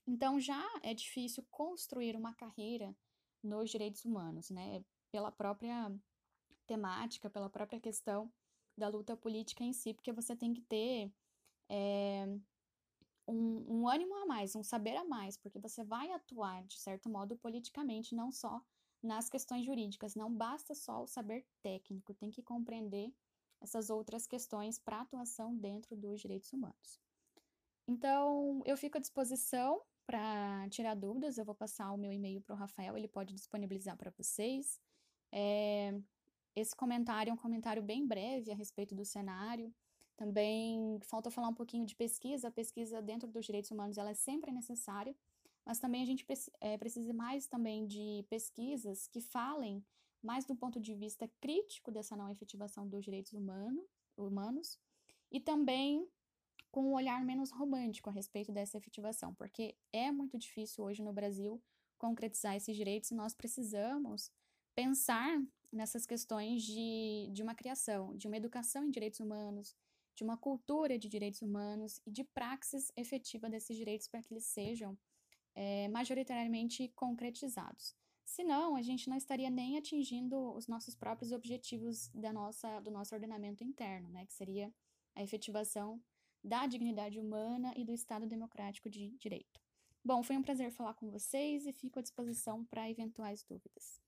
Então, 0.06 0.40
já 0.40 0.62
é 0.82 0.92
difícil 0.92 1.44
construir 1.50 2.16
uma 2.16 2.34
carreira 2.34 2.94
nos 3.42 3.70
direitos 3.70 4.04
humanos, 4.04 4.50
né? 4.50 4.84
Pela 5.12 5.30
própria 5.30 5.94
temática, 6.66 7.30
pela 7.30 7.48
própria 7.48 7.78
questão 7.78 8.32
da 8.76 8.88
luta 8.88 9.16
política 9.16 9.62
em 9.62 9.72
si, 9.72 9.94
porque 9.94 10.12
você 10.12 10.34
tem 10.34 10.52
que 10.52 10.62
ter 10.62 11.12
é, 11.68 12.26
um, 13.26 13.80
um 13.80 13.88
ânimo 13.88 14.14
a 14.16 14.26
mais, 14.26 14.54
um 14.54 14.62
saber 14.62 14.96
a 14.96 15.04
mais, 15.04 15.36
porque 15.36 15.58
você 15.58 15.84
vai 15.84 16.10
atuar, 16.12 16.64
de 16.64 16.78
certo 16.78 17.08
modo, 17.08 17.36
politicamente, 17.36 18.14
não 18.14 18.30
só 18.30 18.60
nas 19.02 19.28
questões 19.28 19.64
jurídicas. 19.64 20.14
Não 20.14 20.32
basta 20.32 20.74
só 20.74 21.02
o 21.02 21.06
saber 21.06 21.46
técnico, 21.62 22.14
tem 22.14 22.30
que 22.30 22.42
compreender 22.42 23.12
essas 23.60 23.90
outras 23.90 24.26
questões 24.26 24.78
para 24.78 25.00
atuação 25.00 25.56
dentro 25.56 25.96
dos 25.96 26.20
direitos 26.20 26.52
humanos. 26.52 27.00
Então, 27.86 28.62
eu 28.64 28.76
fico 28.76 28.98
à 28.98 29.00
disposição 29.00 29.82
para 30.06 30.68
tirar 30.70 30.94
dúvidas, 30.94 31.38
eu 31.38 31.44
vou 31.44 31.54
passar 31.54 31.90
o 31.92 31.98
meu 31.98 32.12
e-mail 32.12 32.40
para 32.40 32.54
o 32.54 32.58
Rafael, 32.58 32.96
ele 32.96 33.08
pode 33.08 33.34
disponibilizar 33.34 33.96
para 33.96 34.10
vocês. 34.10 34.80
É, 35.32 35.98
esse 36.54 36.74
comentário 36.74 37.30
é 37.30 37.34
um 37.34 37.36
comentário 37.36 37.82
bem 37.82 38.06
breve 38.06 38.50
a 38.50 38.54
respeito 38.54 38.94
do 38.94 39.04
cenário. 39.04 39.72
Também 40.16 40.98
falta 41.02 41.30
falar 41.30 41.48
um 41.48 41.54
pouquinho 41.54 41.84
de 41.84 41.94
pesquisa. 41.96 42.48
A 42.48 42.50
pesquisa 42.50 43.02
dentro 43.02 43.28
dos 43.28 43.44
direitos 43.44 43.70
humanos 43.70 43.98
ela 43.98 44.10
é 44.10 44.14
sempre 44.14 44.52
necessária, 44.52 45.14
mas 45.64 45.78
também 45.78 46.02
a 46.02 46.06
gente 46.06 46.24
é, 46.60 46.78
precisa 46.78 47.12
mais 47.12 47.46
também 47.46 47.86
de 47.86 48.24
pesquisas 48.28 49.08
que 49.08 49.20
falem 49.20 49.84
mais 50.22 50.46
do 50.46 50.54
ponto 50.56 50.80
de 50.80 50.94
vista 50.94 51.30
crítico 51.40 51.90
dessa 51.90 52.16
não 52.16 52.30
efetivação 52.30 52.88
dos 52.88 53.04
direitos 53.04 53.32
humano, 53.32 53.84
humanos 54.16 54.78
e 55.30 55.40
também 55.40 56.08
com 56.70 56.90
um 56.90 56.94
olhar 56.94 57.24
menos 57.24 57.50
romântico 57.50 58.08
a 58.08 58.12
respeito 58.12 58.50
dessa 58.50 58.78
efetivação, 58.78 59.34
porque 59.34 59.76
é 59.92 60.10
muito 60.10 60.38
difícil 60.38 60.82
hoje 60.84 61.02
no 61.02 61.12
Brasil 61.12 61.62
concretizar 61.98 62.56
esses 62.56 62.74
direitos 62.74 63.10
e 63.10 63.14
nós 63.14 63.34
precisamos 63.34 64.32
pensar 64.74 65.40
nessas 65.74 66.06
questões 66.06 66.62
de, 66.62 67.28
de 67.32 67.42
uma 67.42 67.54
criação, 67.54 68.16
de 68.16 68.26
uma 68.26 68.36
educação 68.36 68.84
em 68.84 68.90
direitos 68.90 69.20
humanos, 69.20 69.76
de 70.14 70.22
uma 70.22 70.36
cultura 70.36 70.98
de 70.98 71.08
direitos 71.08 71.42
humanos 71.42 72.00
e 72.06 72.10
de 72.10 72.22
praxis 72.22 72.92
efetiva 72.96 73.50
desses 73.50 73.76
direitos 73.76 74.06
para 74.06 74.22
que 74.22 74.32
eles 74.32 74.46
sejam 74.46 74.96
é, 75.54 75.88
majoritariamente 75.88 76.88
concretizados. 76.94 77.94
Senão, 78.24 78.74
a 78.74 78.82
gente 78.82 79.08
não 79.08 79.16
estaria 79.16 79.50
nem 79.50 79.76
atingindo 79.76 80.54
os 80.54 80.66
nossos 80.66 80.94
próprios 80.94 81.30
objetivos 81.30 82.08
da 82.14 82.32
nossa, 82.32 82.80
do 82.80 82.90
nosso 82.90 83.14
ordenamento 83.14 83.62
interno, 83.62 84.08
né, 84.10 84.24
que 84.24 84.32
seria 84.32 84.72
a 85.14 85.22
efetivação 85.22 86.00
da 86.42 86.66
dignidade 86.66 87.18
humana 87.18 87.72
e 87.76 87.84
do 87.84 87.92
Estado 87.92 88.26
democrático 88.26 88.88
de 88.88 89.10
direito. 89.18 89.60
Bom, 90.04 90.22
foi 90.22 90.36
um 90.36 90.42
prazer 90.42 90.70
falar 90.70 90.94
com 90.94 91.10
vocês 91.10 91.66
e 91.66 91.72
fico 91.72 91.98
à 91.98 92.02
disposição 92.02 92.64
para 92.64 92.90
eventuais 92.90 93.42
dúvidas. 93.42 94.03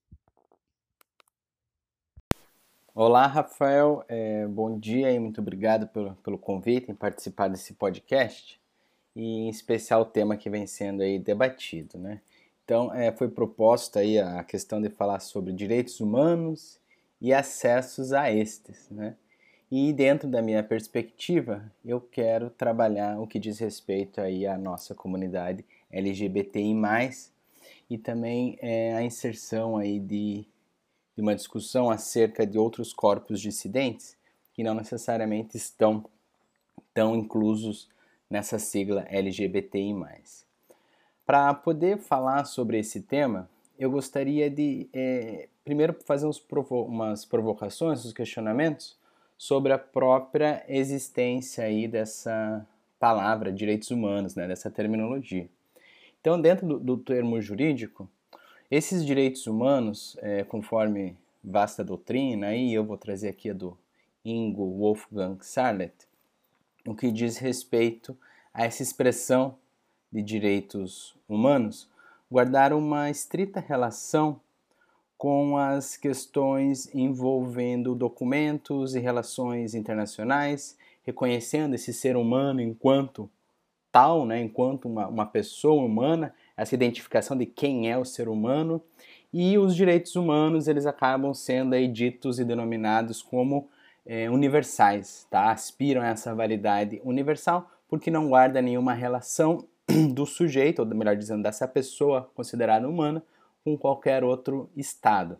Olá, 2.98 3.26
Rafael. 3.26 4.02
É, 4.08 4.46
bom 4.46 4.78
dia 4.78 5.12
e 5.12 5.18
muito 5.18 5.38
obrigado 5.42 5.86
pelo, 5.86 6.14
pelo 6.14 6.38
convite 6.38 6.90
em 6.90 6.94
participar 6.94 7.46
desse 7.48 7.74
podcast 7.74 8.58
e 9.14 9.40
em 9.40 9.50
especial 9.50 10.00
o 10.00 10.06
tema 10.06 10.34
que 10.34 10.48
vem 10.48 10.66
sendo 10.66 11.02
aí 11.02 11.18
debatido, 11.18 11.98
né? 11.98 12.22
Então, 12.64 12.90
é, 12.94 13.12
foi 13.12 13.28
proposta 13.28 14.00
aí 14.00 14.18
a 14.18 14.42
questão 14.42 14.80
de 14.80 14.88
falar 14.88 15.20
sobre 15.20 15.52
direitos 15.52 16.00
humanos 16.00 16.80
e 17.20 17.34
acessos 17.34 18.14
a 18.14 18.32
estes, 18.32 18.88
né? 18.90 19.14
E 19.70 19.92
dentro 19.92 20.26
da 20.26 20.40
minha 20.40 20.62
perspectiva, 20.62 21.70
eu 21.84 22.00
quero 22.00 22.48
trabalhar 22.48 23.20
o 23.20 23.26
que 23.26 23.38
diz 23.38 23.58
respeito 23.58 24.22
aí 24.22 24.46
à 24.46 24.56
nossa 24.56 24.94
comunidade 24.94 25.62
LGBTI+, 25.92 26.74
e 27.90 27.98
também 27.98 28.56
é, 28.62 28.94
a 28.94 29.02
inserção 29.02 29.76
aí 29.76 30.00
de, 30.00 30.46
de 31.16 31.22
uma 31.22 31.34
discussão 31.34 31.90
acerca 31.90 32.46
de 32.46 32.58
outros 32.58 32.92
corpos 32.92 33.40
dissidentes 33.40 34.16
que 34.52 34.62
não 34.62 34.74
necessariamente 34.74 35.56
estão 35.56 36.04
tão 36.92 37.16
inclusos 37.16 37.88
nessa 38.28 38.58
sigla 38.58 39.06
LGBTI+. 39.08 39.94
Para 41.24 41.54
poder 41.54 41.98
falar 41.98 42.44
sobre 42.44 42.78
esse 42.78 43.00
tema, 43.02 43.48
eu 43.78 43.90
gostaria 43.90 44.50
de 44.50 44.88
é, 44.92 45.48
primeiro 45.64 45.96
fazer 46.04 46.26
uns 46.26 46.38
provo 46.38 46.84
umas 46.84 47.24
provocações, 47.24 48.04
uns 48.04 48.12
questionamentos 48.12 48.96
sobre 49.36 49.72
a 49.72 49.78
própria 49.78 50.64
existência 50.68 51.64
aí 51.64 51.88
dessa 51.88 52.66
palavra 52.98 53.52
direitos 53.52 53.90
humanos, 53.90 54.34
né, 54.34 54.46
dessa 54.46 54.70
terminologia. 54.70 55.48
Então, 56.20 56.40
dentro 56.40 56.66
do, 56.66 56.78
do 56.78 56.96
termo 56.96 57.40
jurídico, 57.40 58.08
esses 58.70 59.04
direitos 59.04 59.46
humanos, 59.46 60.16
é, 60.20 60.42
conforme 60.44 61.16
vasta 61.42 61.84
doutrina, 61.84 62.48
aí 62.48 62.74
eu 62.74 62.84
vou 62.84 62.98
trazer 62.98 63.28
aqui 63.28 63.50
a 63.50 63.54
do 63.54 63.76
Ingo 64.24 64.78
Wolfgang 64.78 65.38
Sarlet, 65.40 65.94
o 66.86 66.94
que 66.94 67.10
diz 67.12 67.36
respeito 67.38 68.16
a 68.52 68.64
essa 68.64 68.82
expressão 68.82 69.56
de 70.10 70.22
direitos 70.22 71.14
humanos, 71.28 71.88
guardar 72.30 72.72
uma 72.72 73.10
estrita 73.10 73.60
relação 73.60 74.40
com 75.16 75.56
as 75.56 75.96
questões 75.96 76.92
envolvendo 76.94 77.94
documentos 77.94 78.94
e 78.94 78.98
relações 78.98 79.74
internacionais, 79.74 80.76
reconhecendo 81.04 81.74
esse 81.74 81.92
ser 81.92 82.16
humano 82.16 82.60
enquanto 82.60 83.30
tal, 83.90 84.26
né, 84.26 84.42
enquanto 84.42 84.86
uma, 84.86 85.06
uma 85.06 85.24
pessoa 85.24 85.82
humana, 85.82 86.34
essa 86.56 86.74
identificação 86.74 87.36
de 87.36 87.46
quem 87.46 87.90
é 87.90 87.98
o 87.98 88.04
ser 88.04 88.28
humano, 88.28 88.82
e 89.32 89.58
os 89.58 89.74
direitos 89.76 90.16
humanos 90.16 90.68
eles 90.68 90.86
acabam 90.86 91.34
sendo 91.34 91.74
aí 91.74 91.86
ditos 91.88 92.38
e 92.38 92.44
denominados 92.44 93.22
como 93.22 93.68
é, 94.06 94.30
universais, 94.30 95.26
tá? 95.30 95.50
aspiram 95.50 96.00
a 96.00 96.06
essa 96.06 96.34
validade 96.34 97.00
universal 97.04 97.70
porque 97.88 98.10
não 98.10 98.28
guarda 98.28 98.62
nenhuma 98.62 98.92
relação 98.92 99.66
do 100.12 100.26
sujeito, 100.26 100.80
ou 100.80 100.86
melhor 100.86 101.16
dizendo, 101.16 101.42
dessa 101.42 101.66
pessoa 101.68 102.30
considerada 102.34 102.88
humana, 102.88 103.22
com 103.64 103.76
qualquer 103.76 104.24
outro 104.24 104.70
Estado. 104.76 105.38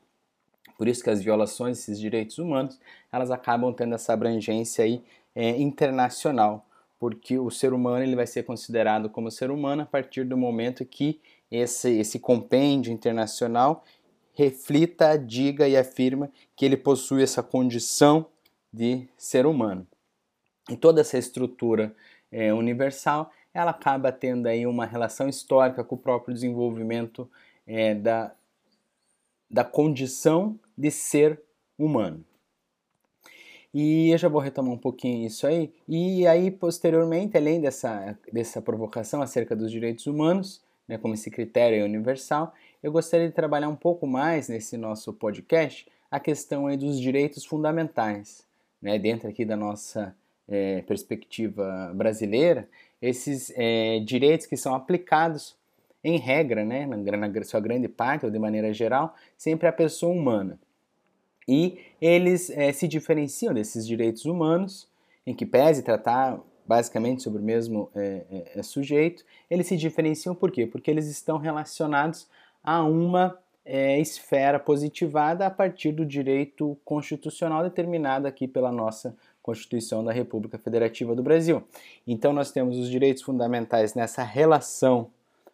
Por 0.77 0.89
isso 0.89 1.03
que 1.03 1.11
as 1.11 1.23
violações 1.23 1.79
desses 1.79 1.99
direitos 1.99 2.39
humanos 2.39 2.79
elas 3.11 3.31
acabam 3.31 3.73
tendo 3.73 3.95
essa 3.95 4.13
abrangência 4.13 4.85
aí, 4.85 5.03
é, 5.35 5.51
internacional, 5.61 6.67
porque 6.99 7.39
o 7.39 7.51
ser 7.51 7.73
humano 7.73 8.03
ele 8.03 8.17
vai 8.17 8.27
ser 8.27 8.45
considerado 8.45 9.11
como 9.11 9.31
ser 9.31 9.51
humano 9.51 9.83
a 9.83 9.87
partir 9.87 10.25
do 10.25 10.37
momento 10.37 10.85
que 10.85 11.21
esse, 11.51 11.91
esse 11.99 12.19
compêndio 12.19 12.93
internacional 12.93 13.85
reflita, 14.33 15.17
diga 15.17 15.67
e 15.69 15.77
afirma 15.77 16.31
que 16.55 16.65
ele 16.65 16.77
possui 16.77 17.23
essa 17.23 17.43
condição 17.43 18.27
de 18.73 19.09
ser 19.17 19.47
humano. 19.47 19.87
E 20.69 20.77
toda 20.77 21.01
essa 21.01 21.17
estrutura 21.17 21.95
é, 22.31 22.53
universal 22.53 23.31
ela 23.57 23.71
acaba 23.71 24.13
tendo 24.13 24.47
aí 24.47 24.67
uma 24.67 24.85
relação 24.85 25.29
histórica 25.29 25.83
com 25.83 25.95
o 25.95 25.99
próprio 25.99 26.35
desenvolvimento 26.35 27.29
é, 27.67 27.95
da, 27.95 28.35
da 29.51 29.65
condição 29.65 30.61
de 30.77 30.91
ser 30.91 31.41
humano. 31.79 32.23
E 33.79 34.09
eu 34.11 34.17
já 34.17 34.27
vou 34.27 34.41
retomar 34.41 34.73
um 34.73 34.79
pouquinho 34.79 35.27
isso 35.27 35.47
aí. 35.47 35.71
E 35.87 36.27
aí, 36.27 36.51
posteriormente, 36.51 37.37
além 37.37 37.61
dessa, 37.61 38.19
dessa 38.33 38.63
provocação 38.63 39.21
acerca 39.21 39.55
dos 39.55 39.71
direitos 39.71 40.07
humanos, 40.07 40.63
né, 40.89 40.97
como 40.97 41.13
esse 41.13 41.31
critério 41.31 41.81
é 41.81 41.85
universal, 41.85 42.55
eu 42.83 42.91
gostaria 42.91 43.29
de 43.29 43.35
trabalhar 43.35 43.69
um 43.69 43.77
pouco 43.77 44.07
mais 44.07 44.49
nesse 44.49 44.79
nosso 44.79 45.13
podcast 45.13 45.87
a 46.11 46.19
questão 46.19 46.67
aí 46.67 46.79
dos 46.79 46.99
direitos 46.99 47.45
fundamentais, 47.45 48.47
né, 48.81 48.99
dentro 48.99 49.29
aqui 49.29 49.45
da 49.45 49.59
nossa 49.59 50.17
é, 50.49 50.81
perspectiva 50.81 51.93
brasileira, 51.95 52.67
esses 53.03 53.53
é, 53.55 54.01
direitos 54.01 54.47
que 54.47 54.57
são 54.57 54.75
aplicados 54.75 55.55
em 56.03 56.17
regra, 56.17 56.65
né, 56.65 56.87
na, 56.87 56.97
na 56.97 57.45
sua 57.45 57.61
grande 57.61 57.89
parte 57.89 58.25
ou 58.25 58.31
de 58.31 58.39
maneira 58.39 58.73
geral, 58.73 59.15
sempre 59.37 59.69
à 59.69 59.73
pessoa 59.73 60.15
humana. 60.15 60.59
E 61.49 61.79
eles 62.01 62.51
é, 62.51 62.73
se 62.73 62.89
diferenciam 62.89 63.55
desses 63.55 63.87
direitos 63.87 64.25
humanos, 64.25 64.89
em 65.27 65.35
que 65.35 65.47
pese 65.47 65.83
tratar 65.83 66.39
basicamente 66.67 67.23
sobre 67.23 67.41
o 67.41 67.45
mesmo 67.45 67.89
é, 67.95 68.51
é, 68.57 68.63
sujeito, 68.63 69.25
eles 69.49 69.67
se 69.69 69.77
diferenciam 69.77 70.35
por 70.35 70.51
quê? 70.51 70.67
Porque 70.67 70.91
eles 70.91 71.07
estão 71.07 71.39
relacionados 71.39 72.29
a 72.63 72.83
uma 72.83 73.39
esfera 74.01 74.61
positivada 74.61 75.45
a 75.45 75.51
partir 75.51 75.91
do 75.91 76.07
direito 76.07 76.79
constitucional 76.85 77.65
determinado 77.65 78.29
aqui 78.29 78.47
pela 78.47 78.71
nossa 78.71 79.17
Constituição 79.43 80.05
da 80.05 80.13
República 80.13 80.57
Federativa 80.57 81.17
do 81.17 81.23
Brasil. 81.23 81.63
Então 82.07 82.33
nós 82.33 82.53
temos 82.53 82.79
os 82.79 82.89
direitos 82.89 83.25
fundamentais 83.25 83.95
nessa 83.95 84.23
relação 84.23 85.09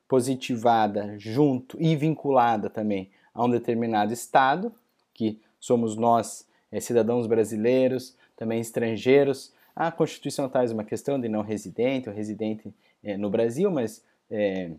positivada 0.08 1.18
junto 1.18 1.76
e 1.80 1.96
vinculada 1.96 2.68
também 2.68 3.10
a 3.34 3.44
um 3.44 3.50
determinado 3.50 4.12
Estado, 4.12 4.70
que 5.14 5.40
somos 5.62 5.94
nós, 5.94 6.44
é, 6.72 6.80
cidadãos 6.80 7.28
brasileiros, 7.28 8.16
também 8.36 8.60
estrangeiros. 8.60 9.52
A 9.74 9.92
Constituição 9.92 10.48
traz 10.48 10.72
uma 10.72 10.82
questão 10.82 11.20
de 11.20 11.28
não 11.28 11.42
residente 11.42 12.08
ou 12.08 12.14
residente 12.14 12.74
é, 13.04 13.16
no 13.16 13.30
Brasil, 13.30 13.70
mas 13.70 14.04
é, 14.28 14.72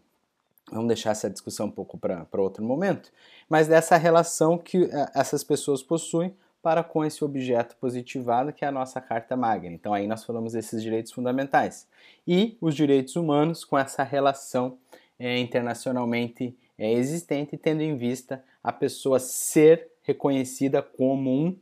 vamos 0.70 0.88
deixar 0.88 1.12
essa 1.12 1.30
discussão 1.30 1.68
um 1.68 1.72
pouco 1.72 1.98
para 1.98 2.28
outro 2.42 2.64
momento. 2.66 3.14
Mas 3.48 3.70
dessa 3.70 3.96
relação 3.96 4.58
que 4.58 4.90
essas 5.16 5.42
pessoas 5.42 5.82
possuem 5.82 6.36
para 6.62 6.84
com 6.84 7.04
esse 7.04 7.24
objeto 7.24 7.76
positivado 7.78 8.52
que 8.52 8.66
é 8.66 8.68
a 8.68 8.72
nossa 8.72 9.00
Carta 9.00 9.38
Magna. 9.38 9.74
Então 9.74 9.94
aí 9.94 10.06
nós 10.06 10.26
falamos 10.26 10.52
desses 10.52 10.84
direitos 10.84 11.14
fundamentais. 11.14 11.88
E 12.28 12.58
os 12.60 12.76
direitos 12.76 13.16
humanos 13.16 13.64
com 13.64 13.78
essa 13.78 14.04
relação 14.04 14.78
é, 15.18 15.40
internacionalmente 15.40 16.58
é, 16.78 16.92
existente, 16.92 17.56
tendo 17.56 17.82
em 17.82 17.96
vista 17.96 18.44
a 18.62 18.72
pessoa 18.72 19.20
ser 19.20 19.93
reconhecida 20.04 20.82
como 20.82 21.32
um 21.32 21.58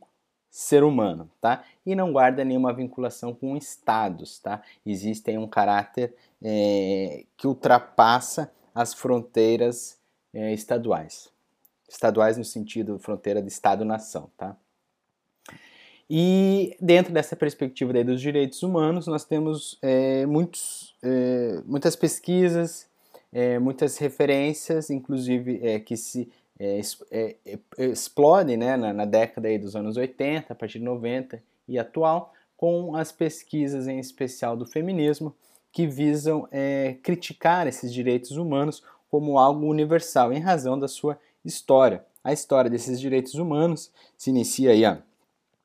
ser 0.50 0.84
humano, 0.84 1.30
tá? 1.40 1.64
E 1.84 1.94
não 1.94 2.12
guarda 2.12 2.44
nenhuma 2.44 2.74
vinculação 2.74 3.34
com 3.34 3.56
estados, 3.56 4.38
tá? 4.38 4.62
Existe 4.84 5.36
um 5.38 5.48
caráter 5.48 6.14
é, 6.42 7.24
que 7.36 7.46
ultrapassa 7.46 8.52
as 8.74 8.92
fronteiras 8.92 9.98
é, 10.34 10.52
estaduais. 10.52 11.30
Estaduais 11.88 12.36
no 12.36 12.44
sentido 12.44 12.98
fronteira 12.98 13.40
de 13.40 13.48
estado-nação, 13.48 14.30
tá? 14.36 14.56
E 16.14 16.76
dentro 16.78 17.10
dessa 17.10 17.34
perspectiva 17.34 18.04
dos 18.04 18.20
direitos 18.20 18.62
humanos, 18.62 19.06
nós 19.06 19.24
temos 19.24 19.78
é, 19.80 20.26
muitos, 20.26 20.94
é, 21.02 21.62
muitas 21.64 21.96
pesquisas, 21.96 22.86
é, 23.32 23.58
muitas 23.58 23.96
referências, 23.96 24.90
inclusive 24.90 25.66
é, 25.66 25.80
que 25.80 25.96
se 25.96 26.30
é, 26.62 26.80
é, 27.10 27.36
é, 27.76 27.84
explode 27.86 28.56
né, 28.56 28.76
na, 28.76 28.92
na, 28.92 29.04
década 29.04 29.58
dos 29.58 29.74
anos 29.74 29.96
80, 29.96 30.52
a 30.52 30.54
partir 30.54 30.78
de 30.78 30.84
90 30.84 31.42
e 31.66 31.76
atual, 31.76 32.32
com 32.56 32.94
as 32.94 33.10
pesquisas 33.10 33.88
em 33.88 33.98
especial 33.98 34.56
do 34.56 34.64
feminismo, 34.64 35.34
que 35.72 35.88
visam 35.88 36.46
é, 36.52 36.96
criticar 37.02 37.66
esses 37.66 37.92
direitos 37.92 38.36
humanos 38.36 38.82
como 39.10 39.38
algo 39.38 39.66
universal, 39.66 40.32
em 40.32 40.38
razão 40.38 40.78
da 40.78 40.86
sua 40.86 41.18
história. 41.44 42.04
A 42.22 42.32
história 42.32 42.70
desses 42.70 43.00
direitos 43.00 43.34
humanos 43.34 43.90
se 44.16 44.30
inicia 44.30 44.70
aí 44.70 44.84
há 44.84 45.02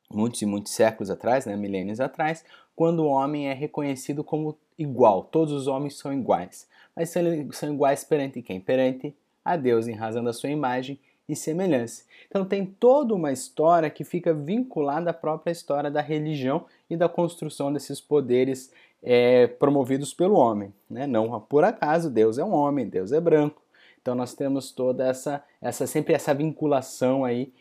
muitos 0.10 0.42
e 0.42 0.48
muitos 0.48 0.72
séculos 0.72 1.12
atrás, 1.12 1.46
né, 1.46 1.56
milênios 1.56 2.00
atrás, 2.00 2.44
quando 2.76 3.02
o 3.02 3.08
homem 3.08 3.50
é 3.50 3.54
reconhecido 3.54 4.24
como 4.24 4.58
igual, 4.80 5.24
todos 5.26 5.54
os 5.54 5.68
homens 5.68 5.96
são 5.98 6.12
iguais. 6.12 6.68
Mas 6.96 7.14
são 7.52 7.72
iguais 7.72 8.04
perante 8.04 8.42
quem? 8.42 8.60
Perante 8.60 9.16
a 9.54 9.58
Deus 9.58 9.88
em 9.88 9.94
razão 9.94 10.24
da 10.24 10.34
sua 10.34 10.50
imagem 10.50 11.00
e 11.28 11.36
semelhança. 11.36 12.04
Então 12.28 12.46
tem 12.46 12.66
toda 12.66 13.14
uma 13.14 13.32
história 13.32 13.90
que 13.90 14.04
fica 14.04 14.34
vinculada 14.34 15.10
à 15.10 15.14
própria 15.14 15.52
história 15.52 15.92
da 15.92 16.02
religião 16.02 16.66
e 16.90 16.96
da 16.96 17.10
construção 17.10 17.72
desses 17.72 18.00
poderes 18.00 18.72
é, 19.04 19.48
promovidos 19.48 20.14
pelo 20.14 20.36
homem. 20.36 20.74
Né? 20.90 21.06
Não 21.06 21.40
por 21.42 21.64
acaso 21.64 22.10
Deus 22.10 22.38
é 22.38 22.44
um 22.44 22.54
homem, 22.54 22.88
Deus 22.88 23.12
é 23.12 23.20
branco. 23.20 23.62
Então 24.02 24.16
nós 24.16 24.34
temos 24.34 24.72
toda 24.72 25.06
essa, 25.06 25.44
essa 25.62 25.86
sempre 25.86 26.14
essa 26.14 26.34
vinculação 26.34 27.26
aí, 27.26 27.52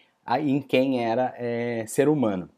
em 0.41 0.61
quem 0.61 1.05
era 1.05 1.35
é, 1.37 1.85
ser 1.87 2.09
humano. 2.09 2.49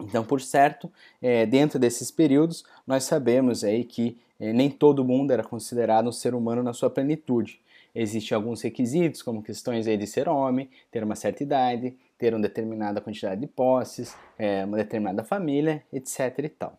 Então, 0.00 0.24
por 0.24 0.40
certo, 0.40 0.90
é, 1.20 1.44
dentro 1.44 1.78
desses 1.78 2.10
períodos, 2.10 2.64
nós 2.86 3.04
sabemos 3.04 3.62
aí 3.62 3.84
que 3.84 4.18
é, 4.38 4.52
nem 4.52 4.70
todo 4.70 5.04
mundo 5.04 5.30
era 5.30 5.44
considerado 5.44 6.08
um 6.08 6.12
ser 6.12 6.34
humano 6.34 6.62
na 6.62 6.72
sua 6.72 6.88
plenitude. 6.88 7.60
Existem 7.94 8.36
alguns 8.36 8.62
requisitos, 8.62 9.22
como 9.22 9.42
questões 9.42 9.86
aí 9.86 9.96
de 9.96 10.06
ser 10.06 10.28
homem, 10.28 10.70
ter 10.90 11.02
uma 11.02 11.16
certa 11.16 11.42
idade, 11.42 11.96
ter 12.18 12.34
uma 12.34 12.42
determinada 12.42 13.00
quantidade 13.00 13.40
de 13.40 13.46
posses, 13.46 14.16
é, 14.38 14.64
uma 14.64 14.76
determinada 14.76 15.24
família, 15.24 15.82
etc. 15.92 16.38
e 16.38 16.48
tal. 16.48 16.78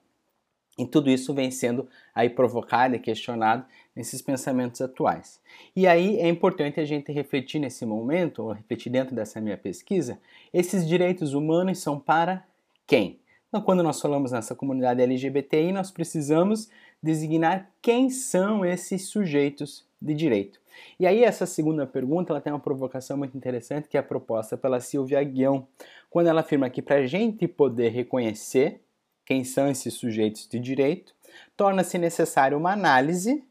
E 0.77 0.85
tudo 0.85 1.09
isso 1.09 1.33
vem 1.33 1.51
sendo 1.51 1.87
aí 2.15 2.29
provocado 2.29 2.95
e 2.95 2.99
questionado 2.99 3.65
nesses 3.95 4.21
pensamentos 4.21 4.79
atuais. 4.81 5.41
E 5.75 5.85
aí 5.85 6.17
é 6.17 6.29
importante 6.29 6.79
a 6.79 6.85
gente 6.85 7.11
refletir 7.11 7.59
nesse 7.59 7.85
momento, 7.85 8.43
ou 8.43 8.51
refletir 8.53 8.89
dentro 8.89 9.13
dessa 9.13 9.41
minha 9.41 9.57
pesquisa, 9.57 10.19
esses 10.53 10.87
direitos 10.87 11.33
humanos 11.33 11.79
são 11.79 11.99
para 11.99 12.45
quem? 12.87 13.19
Então, 13.49 13.61
quando 13.61 13.83
nós 13.83 13.99
falamos 13.99 14.31
nessa 14.31 14.55
comunidade 14.55 15.01
LGBTI, 15.01 15.73
nós 15.73 15.91
precisamos 15.91 16.69
designar 17.01 17.69
quem 17.81 18.09
são 18.09 18.65
esses 18.65 19.07
sujeitos 19.07 19.85
de 20.01 20.13
direito. 20.13 20.59
E 20.99 21.05
aí 21.05 21.23
essa 21.23 21.45
segunda 21.45 21.85
pergunta 21.85 22.31
ela 22.31 22.41
tem 22.41 22.51
uma 22.51 22.59
provocação 22.59 23.17
muito 23.17 23.37
interessante 23.37 23.87
que 23.87 23.97
é 23.97 24.01
proposta 24.01 24.57
pela 24.57 24.79
Silvia 24.79 25.23
Guião, 25.23 25.67
quando 26.09 26.27
ela 26.27 26.41
afirma 26.41 26.69
que 26.69 26.81
para 26.81 26.97
a 26.97 27.07
gente 27.07 27.47
poder 27.47 27.89
reconhecer 27.89 28.81
quem 29.25 29.43
são 29.43 29.69
esses 29.69 29.93
sujeitos 29.93 30.47
de 30.47 30.59
direito, 30.59 31.13
torna-se 31.55 31.97
necessário 31.97 32.57
uma 32.57 32.73
análise 32.73 33.43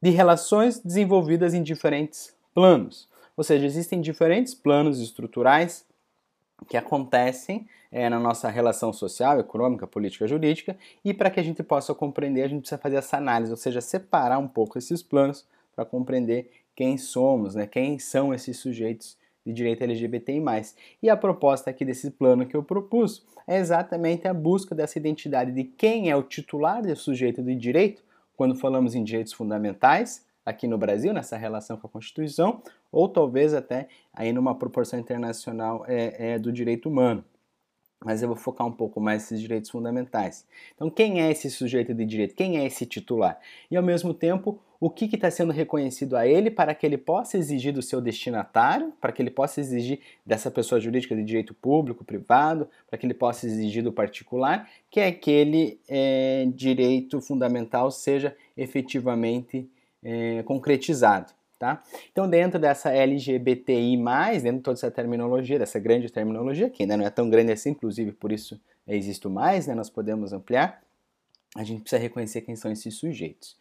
de 0.00 0.10
relações 0.10 0.78
desenvolvidas 0.78 1.54
em 1.54 1.62
diferentes 1.62 2.34
planos. 2.54 3.08
Ou 3.36 3.42
seja, 3.42 3.66
existem 3.66 4.00
diferentes 4.00 4.54
planos 4.54 5.00
estruturais 5.00 5.84
que 6.66 6.76
acontecem 6.76 7.66
é, 7.90 8.08
na 8.08 8.18
nossa 8.18 8.48
relação 8.48 8.92
social, 8.92 9.40
econômica, 9.40 9.86
política, 9.86 10.26
jurídica, 10.26 10.76
e 11.04 11.14
para 11.14 11.30
que 11.30 11.40
a 11.40 11.42
gente 11.42 11.62
possa 11.62 11.94
compreender, 11.94 12.42
a 12.42 12.48
gente 12.48 12.60
precisa 12.60 12.80
fazer 12.80 12.96
essa 12.96 13.16
análise, 13.16 13.50
ou 13.50 13.56
seja, 13.56 13.80
separar 13.80 14.38
um 14.38 14.48
pouco 14.48 14.78
esses 14.78 15.02
planos 15.02 15.46
para 15.74 15.84
compreender 15.84 16.50
quem 16.74 16.98
somos, 16.98 17.54
né, 17.54 17.66
quem 17.66 17.98
são 17.98 18.32
esses 18.34 18.56
sujeitos 18.58 19.16
de 19.44 19.52
direito 19.52 19.82
LGBTI+. 19.82 20.42
E 21.02 21.08
a 21.08 21.16
proposta 21.16 21.70
aqui 21.70 21.84
desse 21.84 22.10
plano 22.10 22.46
que 22.46 22.56
eu 22.56 22.62
propus 22.62 23.24
é 23.46 23.58
exatamente 23.58 24.28
a 24.28 24.34
busca 24.34 24.74
dessa 24.74 24.98
identidade 24.98 25.52
de 25.52 25.64
quem 25.64 26.10
é 26.10 26.16
o 26.16 26.22
titular 26.22 26.82
desse 26.82 27.02
sujeito 27.02 27.42
de 27.42 27.54
direito, 27.54 28.02
quando 28.36 28.54
falamos 28.54 28.94
em 28.94 29.02
direitos 29.02 29.32
fundamentais, 29.32 30.24
aqui 30.48 30.66
no 30.66 30.78
Brasil, 30.78 31.12
nessa 31.12 31.36
relação 31.36 31.76
com 31.76 31.86
a 31.86 31.90
Constituição, 31.90 32.62
ou 32.90 33.08
talvez 33.08 33.54
até 33.54 33.88
aí 34.12 34.32
numa 34.32 34.54
proporção 34.54 34.98
internacional 34.98 35.84
é, 35.86 36.32
é 36.32 36.38
do 36.38 36.52
direito 36.52 36.88
humano 36.88 37.24
mas 38.04 38.22
eu 38.22 38.28
vou 38.28 38.36
focar 38.36 38.66
um 38.66 38.72
pouco 38.72 39.00
mais 39.00 39.22
nesses 39.22 39.40
direitos 39.40 39.70
fundamentais. 39.70 40.46
Então, 40.74 40.88
quem 40.88 41.20
é 41.20 41.30
esse 41.30 41.50
sujeito 41.50 41.92
de 41.92 42.04
direito? 42.04 42.34
Quem 42.34 42.58
é 42.58 42.64
esse 42.64 42.86
titular? 42.86 43.40
E, 43.70 43.76
ao 43.76 43.82
mesmo 43.82 44.14
tempo, 44.14 44.60
o 44.80 44.88
que 44.88 45.06
está 45.06 45.28
sendo 45.30 45.52
reconhecido 45.52 46.16
a 46.16 46.26
ele 46.26 46.50
para 46.50 46.74
que 46.74 46.86
ele 46.86 46.96
possa 46.96 47.36
exigir 47.36 47.72
do 47.72 47.82
seu 47.82 48.00
destinatário, 48.00 48.92
para 49.00 49.10
que 49.10 49.20
ele 49.20 49.30
possa 49.30 49.60
exigir 49.60 49.98
dessa 50.24 50.50
pessoa 50.50 50.80
jurídica 50.80 51.16
de 51.16 51.24
direito 51.24 51.52
público, 51.52 52.04
privado, 52.04 52.68
para 52.88 52.96
que 52.96 53.04
ele 53.04 53.14
possa 53.14 53.46
exigir 53.46 53.82
do 53.82 53.92
particular, 53.92 54.70
que 54.88 55.00
é 55.00 55.08
aquele 55.08 55.80
é, 55.88 56.46
direito 56.54 57.20
fundamental 57.20 57.90
seja 57.90 58.36
efetivamente 58.56 59.68
é, 60.02 60.42
concretizado. 60.42 61.32
Tá? 61.58 61.82
Então, 62.12 62.30
dentro 62.30 62.60
dessa 62.60 62.90
LGBTI, 62.90 63.96
dentro 64.40 64.58
de 64.58 64.62
toda 64.62 64.78
essa 64.78 64.92
terminologia, 64.92 65.58
dessa 65.58 65.80
grande 65.80 66.08
terminologia, 66.08 66.70
que 66.70 66.84
ainda 66.84 66.96
não 66.96 67.04
é 67.04 67.10
tão 67.10 67.28
grande 67.28 67.50
assim, 67.50 67.70
inclusive 67.70 68.12
por 68.12 68.30
isso 68.30 68.60
existe 68.86 69.26
mais, 69.26 69.66
né? 69.66 69.74
nós 69.74 69.90
podemos 69.90 70.32
ampliar. 70.32 70.80
a 71.56 71.64
gente 71.64 71.80
precisa 71.80 72.00
reconhecer 72.00 72.42
quem 72.42 72.54
são 72.54 72.70
esses 72.70 72.94
sujeitos. 72.94 73.56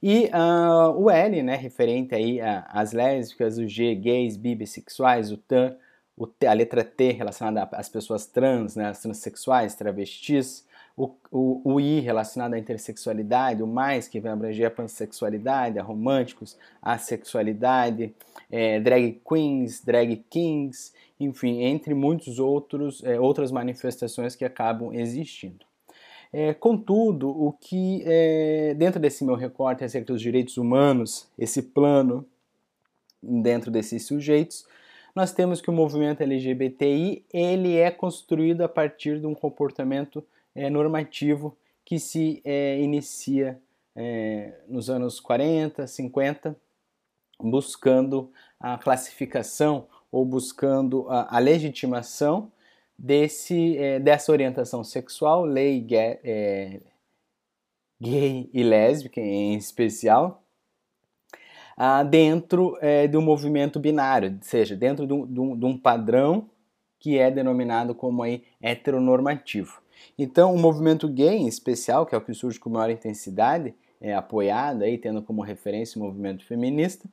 E 0.00 0.26
uh, 0.26 0.90
o 0.96 1.10
L, 1.10 1.42
né, 1.42 1.56
referente 1.56 2.14
aí 2.14 2.40
às 2.40 2.92
lésbicas, 2.92 3.58
o 3.58 3.66
G, 3.66 3.94
gays, 3.94 4.36
bi, 4.36 4.54
bissexuais, 4.54 5.32
o 5.32 5.36
TAN, 5.36 5.76
o 6.16 6.26
T, 6.26 6.46
a 6.46 6.52
letra 6.52 6.84
T 6.84 7.10
relacionada 7.12 7.68
às 7.72 7.88
pessoas 7.88 8.26
trans, 8.26 8.76
né, 8.76 8.86
as 8.86 9.00
transexuais, 9.00 9.74
travestis, 9.74 10.64
o, 10.96 11.10
o, 11.30 11.74
o, 11.74 11.80
I 11.80 12.00
relacionado 12.00 12.54
à 12.54 12.58
intersexualidade, 12.58 13.62
o 13.62 13.66
mais 13.66 14.08
que 14.08 14.20
vai 14.20 14.32
abranger 14.32 14.66
a 14.66 14.70
pansexualidade, 14.70 15.78
a 15.78 15.82
românticos, 15.82 16.56
a 16.80 16.98
sexualidade, 16.98 18.14
é, 18.50 18.78
drag 18.80 19.20
queens, 19.26 19.82
drag 19.82 20.16
kings, 20.28 20.92
enfim, 21.18 21.62
entre 21.62 21.94
muitos 21.94 22.38
outros 22.38 23.02
é, 23.04 23.18
outras 23.18 23.50
manifestações 23.50 24.36
que 24.36 24.44
acabam 24.44 24.92
existindo. 24.92 25.64
É, 26.32 26.54
contudo, 26.54 27.28
o 27.28 27.52
que 27.52 28.02
é, 28.06 28.74
dentro 28.74 28.98
desse 28.98 29.22
meu 29.24 29.34
recorte 29.34 29.84
acerca 29.84 30.12
dos 30.12 30.22
direitos 30.22 30.56
humanos, 30.56 31.28
esse 31.38 31.62
plano 31.62 32.26
dentro 33.22 33.70
desses 33.70 34.06
sujeitos, 34.06 34.66
nós 35.14 35.32
temos 35.32 35.60
que 35.60 35.68
o 35.68 35.72
movimento 35.74 36.22
LGBTI 36.22 37.22
ele 37.32 37.76
é 37.76 37.90
construído 37.90 38.62
a 38.62 38.68
partir 38.68 39.20
de 39.20 39.26
um 39.26 39.34
comportamento 39.34 40.24
é, 40.54 40.70
normativo 40.70 41.56
que 41.84 41.98
se 41.98 42.40
é, 42.44 42.80
inicia 42.80 43.60
é, 43.94 44.60
nos 44.68 44.88
anos 44.88 45.20
40, 45.20 45.86
50, 45.86 46.56
buscando 47.40 48.32
a 48.58 48.78
classificação 48.78 49.86
ou 50.10 50.24
buscando 50.24 51.08
a, 51.08 51.36
a 51.36 51.38
legitimação 51.38 52.50
desse, 52.96 53.76
é, 53.78 53.98
dessa 53.98 54.30
orientação 54.30 54.84
sexual, 54.84 55.44
lei 55.44 55.80
gay, 55.80 56.20
é, 56.22 56.80
gay 58.00 58.48
e 58.52 58.62
lésbica 58.62 59.20
em 59.20 59.56
especial, 59.56 60.42
ah, 61.76 62.02
dentro 62.02 62.78
é, 62.80 63.08
do 63.08 63.20
movimento 63.20 63.80
binário, 63.80 64.36
ou 64.36 64.42
seja, 64.42 64.76
dentro 64.76 65.06
de 65.06 65.12
um, 65.12 65.56
de 65.56 65.64
um 65.64 65.76
padrão 65.76 66.48
que 66.98 67.18
é 67.18 67.30
denominado 67.30 67.94
como 67.94 68.22
aí 68.22 68.44
heteronormativo. 68.60 69.81
Então, 70.18 70.54
o 70.54 70.58
movimento 70.58 71.08
gay, 71.08 71.36
em 71.36 71.46
especial, 71.46 72.06
que 72.06 72.14
é 72.14 72.18
o 72.18 72.20
que 72.20 72.34
surge 72.34 72.58
com 72.58 72.70
maior 72.70 72.90
intensidade, 72.90 73.74
é 74.00 74.14
apoiado 74.14 74.82
aí, 74.82 74.98
tendo 74.98 75.22
como 75.22 75.42
referência 75.42 76.00
o 76.00 76.04
movimento 76.04 76.44
feminista, 76.44 77.08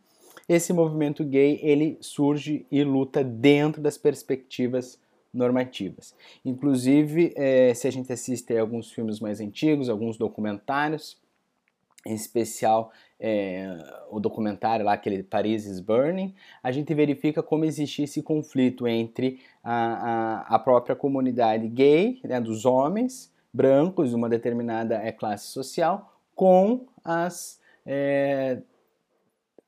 esse 0.47 0.73
movimento 0.73 1.23
gay 1.23 1.59
ele 1.61 1.97
surge 2.01 2.65
e 2.71 2.83
luta 2.83 3.23
dentro 3.23 3.81
das 3.81 3.97
perspectivas 3.97 4.99
normativas. 5.31 6.15
Inclusive, 6.43 7.33
é, 7.35 7.71
se 7.75 7.87
a 7.87 7.91
gente 7.91 8.11
assiste 8.11 8.55
a 8.55 8.61
alguns 8.61 8.91
filmes 8.91 9.19
mais 9.19 9.39
antigos, 9.39 9.89
alguns 9.89 10.17
documentários, 10.17 11.17
em 12.05 12.13
especial 12.13 12.91
é, 13.19 13.77
o 14.09 14.19
documentário 14.19 14.85
lá, 14.85 14.93
aquele 14.93 15.21
Paris 15.21 15.65
is 15.65 15.79
Burning, 15.79 16.33
a 16.63 16.71
gente 16.71 16.93
verifica 16.93 17.43
como 17.43 17.65
existia 17.65 18.05
esse 18.05 18.23
conflito 18.23 18.87
entre 18.87 19.41
a, 19.63 20.45
a, 20.47 20.55
a 20.55 20.59
própria 20.59 20.95
comunidade 20.95 21.67
gay, 21.67 22.19
né, 22.23 22.39
dos 22.39 22.65
homens 22.65 23.31
brancos 23.53 24.13
uma 24.13 24.29
determinada 24.29 24.95
é, 24.95 25.11
classe 25.11 25.47
social, 25.47 26.13
com 26.35 26.85
as, 27.03 27.59
é, 27.85 28.61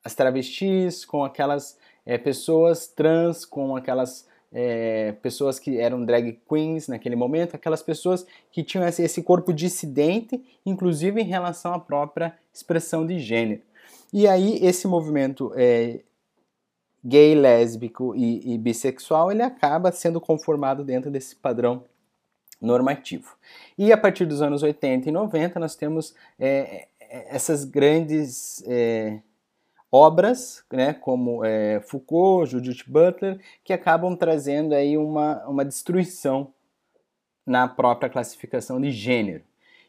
as 0.03 0.15
travestis, 0.15 1.03
com 1.03 1.25
aquelas 1.25 1.77
é, 2.05 2.17
pessoas 2.17 2.87
trans, 2.87 3.45
com 3.45 3.75
aquelas 3.75 4.27
é, 4.51 5.13
pessoas 5.21 5.59
que 5.59 5.79
eram 5.79 6.03
drag 6.03 6.39
queens 6.47 6.87
naquele 6.87 7.15
momento, 7.15 7.55
aquelas 7.55 7.81
pessoas 7.81 8.25
que 8.51 8.63
tinham 8.63 8.85
esse, 8.87 9.23
corpo 9.23 9.53
dissidente, 9.53 10.43
inclusive 10.65 11.21
em 11.21 11.25
relação 11.25 11.73
à 11.73 11.79
própria 11.79 12.37
expressão 12.53 13.05
de 13.05 13.19
gênero. 13.19 13.61
E 14.11 14.27
aí 14.27 14.59
esse 14.65 14.87
movimento 14.87 15.53
é, 15.55 16.01
gay, 17.03 17.33
lésbico 17.33 18.13
e, 18.15 18.53
e, 18.53 18.57
bissexual 18.57 19.31
ele 19.31 19.41
acaba 19.41 19.91
sendo 19.91 20.19
conformado 20.19 20.83
dentro 20.83 21.09
desse 21.09 21.35
padrão 21.35 21.85
normativo. 22.59 23.35
E 23.77 23.91
a 23.91 23.97
partir 23.97 24.25
dos 24.25 24.41
anos 24.41 24.63
80 24.63 25.07
e 25.07 25.11
90 25.11 25.59
nós 25.59 25.75
temos 25.75 26.13
é, 26.37 26.87
essas 26.99 27.63
grandes 27.63 28.63
é, 28.67 29.19
obras, 29.91 30.63
né, 30.71 30.93
como 30.93 31.43
é, 31.43 31.81
Foucault, 31.81 32.49
Judith 32.49 32.83
Butler, 32.87 33.39
que 33.63 33.73
acabam 33.73 34.15
trazendo 34.15 34.73
aí 34.73 34.97
uma, 34.97 35.45
uma 35.45 35.65
destruição 35.65 36.53
na 37.45 37.67
própria 37.67 38.09
classificação 38.09 38.79
de 38.79 38.91
gênero. 38.91 39.43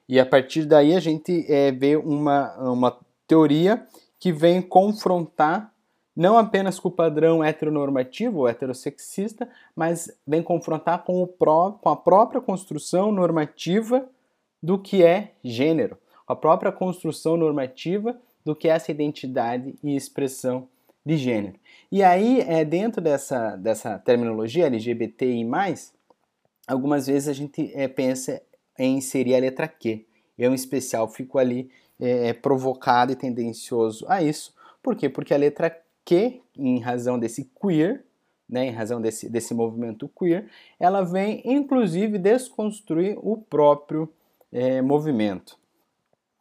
E 0.09 0.19
a 0.19 0.27
partir 0.27 0.65
daí 0.65 0.95
a 0.95 1.01
gente 1.01 1.47
é, 1.49 1.71
vê 1.71 1.97
uma, 1.97 2.55
uma 2.59 2.99
teoria 3.27 3.87
que 4.19 4.33
vem 4.33 4.61
confrontar 4.61 5.73
não 6.15 6.37
apenas 6.37 6.79
com 6.79 6.89
o 6.89 6.93
padrão 6.93 7.43
heteronormativo 7.43 8.41
ou 8.41 8.49
heterossexista, 8.49 9.49
mas 9.75 10.15
vem 10.27 10.43
confrontar 10.43 11.05
com, 11.05 11.23
o 11.23 11.27
pró 11.27 11.73
com 11.73 11.89
a 11.89 11.97
própria 11.97 12.41
construção 12.41 13.11
normativa 13.11 14.07
do 14.63 14.79
que 14.79 15.03
é 15.03 15.33
gênero, 15.43 15.97
a 16.27 16.37
própria 16.37 16.71
construção 16.71 17.37
normativa 17.37 18.17
do 18.45 18.55
que 18.55 18.69
é 18.69 18.73
essa 18.73 18.91
identidade 18.91 19.75
e 19.83 19.97
expressão 19.97 20.69
de 21.05 21.17
gênero. 21.17 21.59
E 21.91 22.03
aí, 22.03 22.41
é, 22.41 22.65
dentro 22.65 23.01
dessa, 23.01 23.57
dessa 23.57 23.99
terminologia 23.99 24.67
LGBTI, 24.67 25.45
algumas 26.67 27.07
vezes 27.07 27.29
a 27.29 27.33
gente 27.33 27.71
é, 27.75 27.89
pensa 27.89 28.41
em 28.79 28.99
inserir 28.99 29.35
a 29.35 29.41
letra 29.41 29.69
Q. 29.69 30.05
Eu, 30.39 30.53
em 30.53 30.55
especial, 30.55 31.09
fico 31.09 31.39
ali 31.39 31.71
é, 32.01 32.29
é, 32.29 32.33
provocado 32.33 33.13
e 33.13 33.17
tendencioso 33.17 34.07
a 34.09 34.23
isso. 34.23 34.55
Por 34.83 34.97
quê? 34.97 35.09
Porque 35.09 35.35
a 35.35 35.37
letra 35.37 35.77
Q, 36.05 36.41
em 36.57 36.81
razão 36.81 37.19
desse 37.19 37.51
queer, 37.61 38.05
né, 38.49 38.67
em 38.67 38.71
razão 38.71 39.01
desse, 39.01 39.29
desse 39.29 39.55
movimento 39.55 40.11
queer, 40.19 40.47
ela 40.79 41.03
vem 41.03 41.43
inclusive 41.45 42.19
desconstruir 42.19 43.19
o 43.19 43.37
próprio 43.37 44.13
é, 44.53 44.83
movimento 44.83 45.62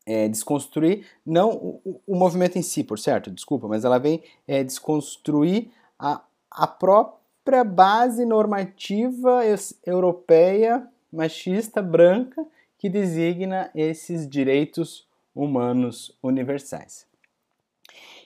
é, 0.05 0.27
desconstruir, 0.27 1.05
não 1.25 1.51
o, 1.51 2.01
o, 2.07 2.15
movimento 2.15 2.57
em 2.57 2.61
si, 2.61 2.83
por 2.83 2.97
certo, 2.97 3.29
desculpa, 3.29 3.67
mas 3.67 3.85
ela 3.85 3.99
vem 3.99 4.23
é, 4.47 4.63
desconstruir 4.63 5.69
a, 5.99 6.21
a 6.49 6.67
própria 6.67 7.63
base 7.63 8.25
normativa 8.25 9.41
europeia, 9.85 10.87
machista, 11.11 11.81
branca, 11.81 12.45
que 12.77 12.89
designa 12.89 13.69
esses 13.75 14.27
direitos 14.27 15.07
humanos 15.35 16.17
universais. 16.21 17.05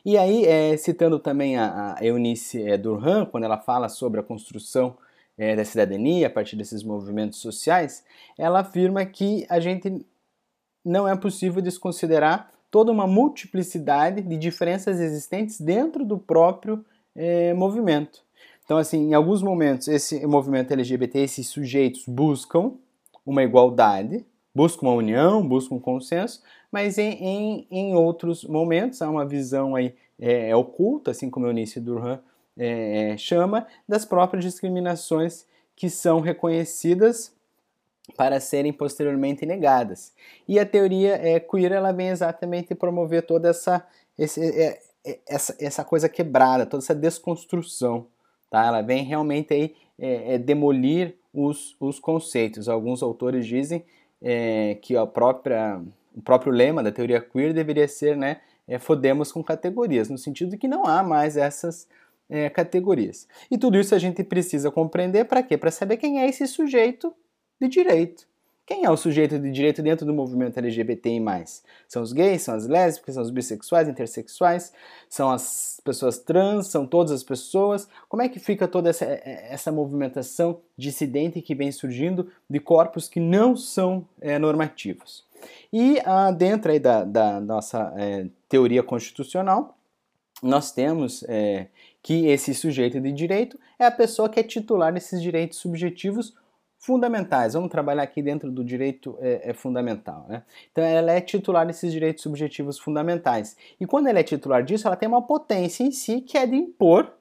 E 0.06 0.18
aí, 0.18 0.46
é, 0.46 0.78
citando 0.78 1.20
também 1.20 1.58
a, 1.58 1.96
a 2.00 2.06
Eunice 2.06 2.62
é, 2.62 2.78
Durham, 2.78 3.26
quando 3.26 3.44
ela 3.44 3.58
fala 3.58 3.90
sobre 3.90 4.20
a 4.20 4.24
construção 4.24 4.96
é, 5.38 5.56
da 5.56 5.66
cidadania 5.66 6.28
a 6.28 6.30
partir 6.30 6.56
desses 6.56 6.84
movimentos 6.84 7.40
sociais, 7.40 8.04
ela 8.38 8.60
afirma 8.60 9.04
que 9.06 9.46
a 9.50 9.60
gente 9.60 10.06
não 10.86 11.08
é 11.08 11.15
possível 11.15 11.62
desconsiderar 11.62 12.52
toda 12.69 12.91
uma 12.91 13.08
multiplicidade 13.08 14.21
de 14.21 14.38
diferenças 14.38 15.00
existentes 15.00 15.60
dentro 15.60 16.06
do 16.06 16.17
próprio 16.17 16.86
é, 17.15 17.54
movimento. 17.54 18.24
Então, 18.63 18.78
assim, 18.78 19.10
em 19.10 19.13
alguns 19.13 19.41
momentos, 19.41 19.88
esse 19.88 20.26
movimento 20.26 20.71
LGBT, 20.71 21.19
esses 21.19 21.48
sujeitos 21.48 22.04
buscam 22.08 22.74
uma 23.26 23.43
igualdade, 23.43 24.26
buscam 24.54 24.88
uma 24.88 24.95
união, 24.95 25.48
buscam 25.48 25.76
um 25.76 25.80
consenso, 25.80 26.41
mas 26.71 26.98
em, 26.98 27.12
em, 27.24 27.67
em 27.69 27.95
outros 27.95 28.43
momentos 28.43 29.02
há 29.02 29.10
uma 29.10 29.26
visão 29.26 29.76
aí 29.76 29.93
é, 30.19 30.50
é 30.50 30.56
oculta, 30.56 31.12
assim 31.12 31.30
como 31.30 31.45
Eunice 31.45 31.80
Durham 31.80 32.19
é, 32.58 33.15
chama, 33.17 33.67
das 33.88 34.06
próprias 34.06 34.43
discriminações 34.43 35.45
que 35.76 35.89
são 35.89 36.21
reconhecidas 36.21 37.35
para 38.15 38.39
serem 38.39 38.72
posteriormente 38.72 39.46
negadas. 39.46 40.13
E 40.48 40.60
a 40.60 40.65
teoria 40.65 41.15
é, 41.15 41.39
queer 41.39 41.72
ela 41.72 41.91
vem 41.91 42.10
exatamente 42.10 42.76
promover 42.76 43.26
toda 43.26 43.50
essa, 43.50 43.86
esse, 44.18 44.41
é, 44.41 44.80
é, 45.04 45.20
essa, 45.28 45.56
essa 45.60 45.84
coisa 45.84 46.08
quebrada, 46.08 46.65
toda 46.65 46.84
essa 46.84 46.94
desconstrução. 46.94 48.08
Tá? 48.50 48.65
Ela 48.65 48.82
vem 48.82 49.04
realmente 49.04 49.54
aí, 49.54 49.76
é, 49.98 50.36
é 50.36 50.38
demolir 50.38 51.15
os, 51.34 51.76
os 51.80 52.00
conceitos. 52.00 52.70
Alguns 52.70 53.02
autores 53.02 53.46
dizem 53.46 53.84
é, 54.22 54.78
que 54.82 54.96
a 54.96 55.06
própria, 55.08 55.82
o 56.15 56.22
próprio 56.22 56.54
lema 56.54 56.84
da 56.84 56.91
teoria 56.91 57.20
queer 57.20 57.54
deveria 57.54 57.88
ser 57.88 58.15
né, 58.15 58.41
é, 58.68 58.78
fodemos 58.78 59.32
com 59.32 59.44
categorias, 59.44 60.10
no 60.10 60.18
sentido 60.18 60.52
de 60.52 60.58
que 60.58 60.68
não 60.68 60.86
há 60.86 61.04
mais 61.04 61.38
essas 61.38 61.88
categorias. 62.56 63.28
E 63.52 63.56
tudo 63.56 63.78
isso 63.78 63.94
a 63.94 64.00
gente 64.00 64.24
precisa 64.24 64.72
compreender 64.72 65.26
para 65.26 65.44
quê? 65.44 65.60
Para 65.60 65.70
saber 65.70 65.98
quem 65.98 66.20
é 66.20 66.28
esse 66.28 66.48
sujeito 66.48 67.13
de 67.62 67.68
direito. 67.68 68.26
Quem 68.65 68.84
é 68.84 68.89
o 68.89 68.98
sujeito 68.98 69.38
de 69.38 69.52
direito 69.52 69.84
dentro 69.84 70.08
do 70.08 70.13
movimento 70.13 70.58
LGBTI+. 70.58 71.22
São 71.88 72.02
os 72.02 72.12
gays, 72.12 72.41
são 72.41 72.56
as 72.56 72.65
lésbicas, 72.65 73.13
são 73.13 73.22
os 73.22 73.30
bissexuais, 73.30 73.88
intersexuais, 73.88 74.74
são 75.08 75.30
as 75.30 75.80
pessoas 75.84 76.18
trans, 76.18 76.68
são 76.68 76.88
todas 76.88 77.12
as 77.12 77.24
pessoas. 77.24 77.88
Como 78.10 78.24
é 78.24 78.30
que 78.30 78.39
fica 78.39 78.68
toda 78.68 78.89
essa, 78.89 79.06
essa 79.06 79.72
movimentação 79.72 80.62
dissidente 80.76 81.44
que 81.44 81.54
vem 81.54 81.72
surgindo 81.72 82.32
de 82.50 82.60
corpos 82.60 83.08
que 83.08 83.20
não 83.20 83.56
são 83.56 84.08
é, 84.20 84.39
normativos? 84.39 85.24
E 85.72 86.00
ah, 86.04 86.32
dentro 86.32 86.72
aí 86.72 86.80
da, 86.80 87.04
da 87.04 87.39
nossa 87.39 87.94
é, 87.96 88.26
teoria 88.50 88.82
constitucional, 88.82 89.78
nós 90.41 90.72
temos 90.72 91.24
é, 91.28 91.68
que 92.02 92.26
esse 92.28 92.54
sujeito 92.56 93.00
de 93.00 93.12
direito 93.12 93.60
é 93.78 93.86
a 93.86 93.91
pessoa 93.91 94.28
que 94.28 94.39
é 94.39 94.44
titular 94.44 94.91
desses 94.91 95.22
direitos 95.22 95.60
subjetivos 95.60 96.34
fundamentais. 96.86 97.54
Vamos 97.54 97.71
trabalhar 97.71 98.04
aqui 98.04 98.21
dentro 98.21 98.52
do 98.52 98.63
direito 98.63 99.17
é, 99.19 99.50
é, 99.50 99.54
fundamental. 99.54 100.26
Né? 100.30 100.43
Então, 100.71 100.84
ela 100.84 101.12
é 101.12 101.19
titular 101.19 101.65
desses 101.65 101.91
direitos 101.91 102.21
subjetivos 102.21 102.78
fundamentais. 102.78 103.58
E 103.80 103.88
quando 103.88 104.08
ela 104.08 104.19
é 104.19 104.24
titular 104.24 104.63
disso, 104.63 104.88
ela 104.88 104.95
tem 104.95 105.10
uma 105.10 105.21
potência 105.21 105.84
em 105.84 105.91
si 105.91 106.21
que 106.21 106.38
é 106.38 106.45
de 106.45 106.56
impor, 106.56 107.12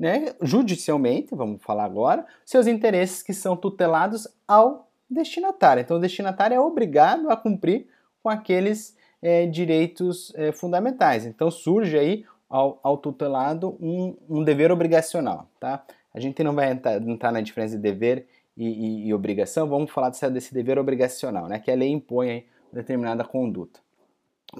né, 0.00 0.32
judicialmente, 0.40 1.34
vamos 1.34 1.60
falar 1.62 1.84
agora, 1.84 2.24
seus 2.44 2.66
interesses 2.66 3.22
que 3.22 3.34
são 3.34 3.56
tutelados 3.56 4.28
ao 4.46 4.88
destinatário. 5.10 5.80
Então, 5.80 5.96
o 5.96 6.00
destinatário 6.00 6.54
é 6.54 6.60
obrigado 6.60 7.30
a 7.30 7.36
cumprir 7.36 7.88
com 8.22 8.30
aqueles 8.30 8.96
é, 9.20 9.46
direitos 9.46 10.32
é, 10.36 10.52
fundamentais. 10.52 11.26
Então, 11.26 11.50
surge 11.50 11.98
aí 11.98 12.24
ao, 12.48 12.78
ao 12.82 12.96
tutelado 12.96 13.76
um, 13.80 14.16
um, 14.28 14.44
dever 14.44 14.72
obrigacional. 14.72 15.48
Tá? 15.60 15.84
A 16.14 16.20
gente 16.20 16.42
não 16.42 16.54
vai 16.54 16.70
entrar, 16.70 17.02
entrar 17.02 17.32
na 17.32 17.40
diferença 17.40 17.76
de 17.76 17.82
dever 17.82 18.26
e, 18.58 18.66
e, 18.66 19.06
e, 19.06 19.14
obrigação, 19.14 19.68
vamos 19.68 19.90
falar 19.90 20.10
desse, 20.10 20.28
desse 20.30 20.52
dever 20.52 20.78
obrigacional, 20.78 21.46
né, 21.46 21.60
que 21.60 21.70
a 21.70 21.76
lei 21.76 21.90
impõe 21.90 22.30
aí 22.30 22.46
determinada 22.72 23.24
conduta. 23.24 23.80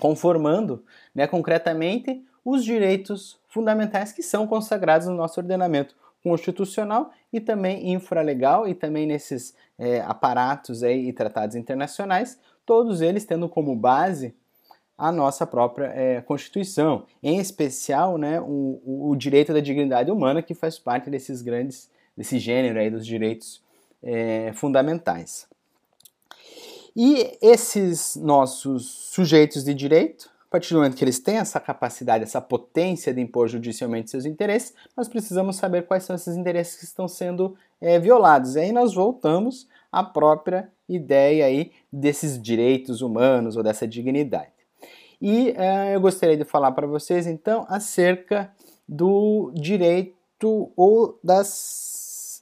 Conformando 0.01 0.85
né, 1.15 1.27
concretamente 1.27 2.25
os 2.45 2.65
direitos 2.65 3.41
fundamentais 3.49 4.13
que 4.13 4.23
são 4.23 4.47
consagrados 4.47 5.09
no 5.09 5.15
nosso 5.15 5.41
ordenamento 5.41 5.97
constitucional 6.23 7.11
e 7.33 7.41
também 7.41 7.93
infralegal 7.93 8.69
e 8.69 8.75
também 8.75 9.07
nesses 9.07 9.55
é, 9.77 10.01
aparatos 10.01 10.83
aí 10.83 11.09
e 11.09 11.13
tratados 11.13 11.57
internacionais, 11.57 12.39
todos 12.65 13.01
eles 13.01 13.25
tendo 13.25 13.49
como 13.49 13.75
base 13.75 14.35
a 14.97 15.13
nossa 15.13 15.47
própria 15.47 15.87
é, 15.87 16.21
Constituição, 16.21 17.07
em 17.23 17.39
especial 17.39 18.19
né, 18.19 18.41
o, 18.41 19.11
o, 19.11 19.17
direito 19.17 19.53
da 19.53 19.61
dignidade 19.61 20.11
humana, 20.11 20.43
que 20.43 20.55
faz 20.55 20.79
parte 20.79 21.09
desses 21.09 21.41
grandes, 21.41 21.89
desse 22.17 22.39
gênero 22.39 22.79
aí 22.79 22.91
dos 22.91 23.07
direitos 23.07 23.63
é, 24.03 24.53
fundamentais. 24.55 25.47
E 26.97 27.39
esses 27.41 28.17
nossos 28.17 28.87
sujeitos 29.13 29.65
de 29.65 29.73
direito, 29.73 30.31
a 30.49 30.51
partir 30.51 30.73
do 30.73 30.79
momento 30.79 30.97
que 30.97 31.05
eles 31.05 31.19
têm 31.19 31.37
essa 31.37 31.61
capacidade, 31.61 32.25
essa 32.25 32.41
potência 32.41 33.13
de 33.13 33.21
impor 33.21 33.49
judicialmente 33.49 34.11
seus 34.11 34.25
interesses, 34.25 34.75
nós 34.97 35.07
precisamos 35.07 35.57
saber 35.57 35.87
quais 35.87 36.05
são 36.05 36.17
esses 36.17 36.37
interesses 36.37 36.77
que 36.77 36.85
estão 36.85 37.07
sendo 37.07 37.55
é, 37.81 37.99
violados. 37.99 38.57
E 38.57 38.61
aí 38.61 38.73
nós 38.73 38.95
voltamos 38.95 39.69
à 39.93 40.03
própria 40.03 40.71
ideia 40.89 41.45
aí 41.45 41.73
desses 41.93 42.41
direitos 42.41 43.03
humanos 43.03 43.57
ou 43.57 43.63
dessa 43.63 43.87
dignidade. 43.87 44.53
E 45.21 45.51
uh, 45.51 45.91
eu 45.93 46.01
gostaria 46.01 46.37
de 46.37 46.45
falar 46.45 46.73
para 46.73 46.87
vocês 46.87 47.27
então 47.27 47.67
acerca 47.69 48.51
do 48.89 49.53
direito 49.55 50.73
ou 50.77 51.19
das 51.23 51.98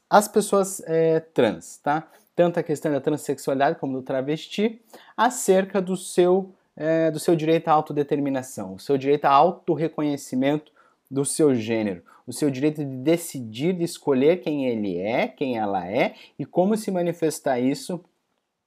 as 0.08 0.28
pessoas 0.28 0.80
é, 0.86 1.20
trans, 1.20 1.78
tá? 1.78 2.08
Tanto 2.34 2.60
a 2.60 2.62
questão 2.62 2.92
da 2.92 3.00
transexualidade 3.00 3.78
como 3.78 3.94
do 3.94 4.02
travesti, 4.02 4.80
acerca 5.16 5.80
do 5.80 5.96
seu, 5.96 6.52
é, 6.76 7.10
do 7.10 7.18
seu 7.18 7.34
direito 7.34 7.68
à 7.68 7.72
autodeterminação, 7.72 8.74
o 8.74 8.78
seu 8.78 8.96
direito 8.96 9.24
a 9.24 9.30
autorreconhecimento 9.30 10.70
do 11.10 11.24
seu 11.24 11.54
gênero, 11.54 12.02
o 12.26 12.32
seu 12.32 12.50
direito 12.50 12.84
de 12.84 12.96
decidir, 12.96 13.72
de 13.72 13.84
escolher 13.84 14.40
quem 14.40 14.66
ele 14.66 14.98
é, 14.98 15.28
quem 15.28 15.56
ela 15.56 15.86
é 15.88 16.14
e 16.38 16.44
como 16.44 16.76
se 16.76 16.90
manifestar 16.90 17.58
isso 17.58 18.00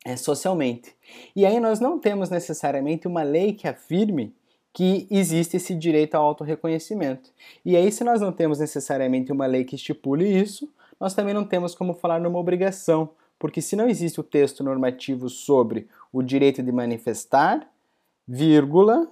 é, 0.05 0.15
socialmente. 0.15 0.95
E 1.35 1.45
aí 1.45 1.59
nós 1.59 1.79
não 1.79 1.99
temos 1.99 2.29
necessariamente 2.29 3.07
uma 3.07 3.21
lei 3.21 3.53
que 3.53 3.67
afirme 3.67 4.33
que 4.73 5.07
existe 5.09 5.57
esse 5.57 5.75
direito 5.75 6.15
ao 6.15 6.25
autorreconhecimento. 6.25 7.31
E 7.65 7.75
aí, 7.75 7.91
se 7.91 8.03
nós 8.03 8.21
não 8.21 8.31
temos 8.31 8.59
necessariamente 8.59 9.31
uma 9.31 9.45
lei 9.45 9.63
que 9.63 9.75
estipule 9.75 10.25
isso, 10.25 10.71
nós 10.99 11.13
também 11.13 11.33
não 11.33 11.45
temos 11.45 11.73
como 11.73 11.93
falar 11.93 12.19
numa 12.19 12.39
obrigação, 12.39 13.11
porque 13.37 13.61
se 13.61 13.75
não 13.75 13.87
existe 13.87 14.19
o 14.19 14.23
texto 14.23 14.63
normativo 14.63 15.29
sobre 15.29 15.87
o 16.11 16.21
direito 16.21 16.61
de 16.61 16.71
manifestar, 16.71 17.67
vírgula, 18.27 19.07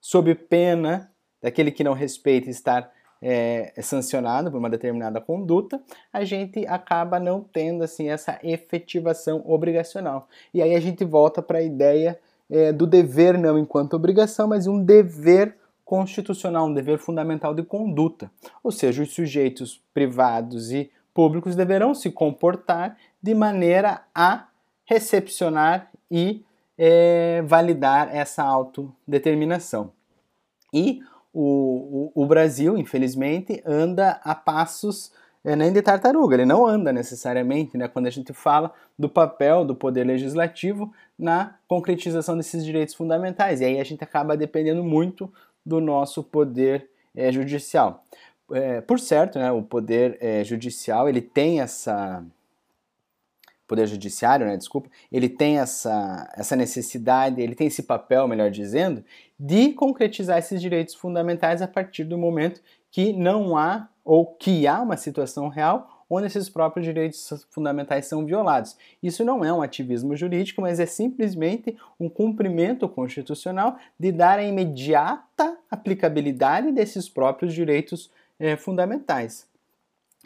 sob 0.00 0.34
pena 0.34 1.10
daquele 1.40 1.70
que 1.70 1.84
não 1.84 1.92
respeita 1.92 2.50
estar 2.50 2.90
é, 3.22 3.72
sancionado 3.82 4.50
por 4.50 4.58
uma 4.58 4.70
determinada 4.70 5.20
conduta, 5.20 5.80
a 6.12 6.24
gente 6.24 6.66
acaba 6.66 7.18
não 7.18 7.40
tendo 7.40 7.82
assim 7.84 8.08
essa 8.08 8.38
efetivação 8.42 9.42
obrigacional. 9.44 10.28
E 10.52 10.62
aí 10.62 10.74
a 10.74 10.80
gente 10.80 11.04
volta 11.04 11.42
para 11.42 11.58
a 11.58 11.62
ideia 11.62 12.18
é, 12.50 12.72
do 12.72 12.86
dever 12.86 13.38
não 13.38 13.58
enquanto 13.58 13.94
obrigação, 13.94 14.48
mas 14.48 14.66
um 14.66 14.82
dever 14.82 15.56
constitucional, 15.84 16.66
um 16.66 16.74
dever 16.74 16.98
fundamental 16.98 17.54
de 17.54 17.62
conduta. 17.62 18.30
Ou 18.62 18.70
seja, 18.70 19.02
os 19.02 19.12
sujeitos 19.14 19.82
privados 19.94 20.70
e 20.70 20.90
públicos 21.18 21.56
deverão 21.56 21.96
se 21.96 22.12
comportar 22.12 22.96
de 23.20 23.34
maneira 23.34 24.02
a 24.14 24.46
recepcionar 24.84 25.90
e 26.08 26.44
é, 26.78 27.42
validar 27.44 28.14
essa 28.14 28.44
autodeterminação. 28.44 29.90
E 30.72 31.00
o, 31.34 32.12
o, 32.14 32.22
o 32.22 32.24
Brasil, 32.24 32.78
infelizmente, 32.78 33.60
anda 33.66 34.20
a 34.22 34.32
passos 34.32 35.10
é, 35.44 35.56
nem 35.56 35.72
de 35.72 35.82
tartaruga, 35.82 36.36
ele 36.36 36.46
não 36.46 36.64
anda 36.64 36.92
necessariamente, 36.92 37.76
né, 37.76 37.88
quando 37.88 38.06
a 38.06 38.10
gente 38.10 38.32
fala 38.32 38.72
do 38.96 39.08
papel 39.08 39.64
do 39.64 39.74
poder 39.74 40.04
legislativo 40.04 40.92
na 41.18 41.56
concretização 41.66 42.36
desses 42.36 42.64
direitos 42.64 42.94
fundamentais. 42.94 43.60
E 43.60 43.64
aí 43.64 43.80
a 43.80 43.84
gente 43.84 44.04
acaba 44.04 44.36
dependendo 44.36 44.84
muito 44.84 45.28
do 45.66 45.80
nosso 45.80 46.22
poder 46.22 46.88
é, 47.12 47.32
judicial. 47.32 48.04
É, 48.50 48.80
por 48.80 48.98
certo, 48.98 49.38
né, 49.38 49.52
o 49.52 49.62
poder 49.62 50.16
é, 50.20 50.42
judicial 50.42 51.08
ele 51.08 51.20
tem 51.20 51.60
essa 51.60 52.24
poder 53.66 53.86
judiciário, 53.86 54.46
né, 54.46 54.56
desculpa, 54.56 54.88
ele 55.12 55.28
tem 55.28 55.58
essa, 55.58 56.32
essa 56.34 56.56
necessidade, 56.56 57.42
ele 57.42 57.54
tem 57.54 57.66
esse 57.66 57.82
papel, 57.82 58.26
melhor 58.26 58.50
dizendo, 58.50 59.04
de 59.38 59.72
concretizar 59.74 60.38
esses 60.38 60.58
direitos 60.58 60.94
fundamentais 60.94 61.60
a 61.60 61.68
partir 61.68 62.04
do 62.04 62.16
momento 62.16 62.62
que 62.90 63.12
não 63.12 63.58
há 63.58 63.86
ou 64.02 64.24
que 64.24 64.66
há 64.66 64.80
uma 64.80 64.96
situação 64.96 65.48
real 65.48 65.98
onde 66.10 66.26
esses 66.26 66.48
próprios 66.48 66.86
direitos 66.86 67.46
fundamentais 67.50 68.06
são 68.06 68.24
violados. 68.24 68.76
Isso 69.02 69.24
não 69.24 69.44
é 69.44 69.52
um 69.52 69.60
ativismo 69.60 70.16
jurídico, 70.16 70.62
mas 70.62 70.80
é 70.80 70.86
simplesmente 70.86 71.76
um 72.00 72.08
cumprimento 72.08 72.88
constitucional 72.88 73.76
de 73.98 74.10
dar 74.10 74.38
a 74.38 74.44
imediata 74.44 75.58
aplicabilidade 75.70 76.72
desses 76.72 77.08
próprios 77.08 77.52
direitos 77.52 78.10
eh, 78.38 78.56
fundamentais. 78.56 79.46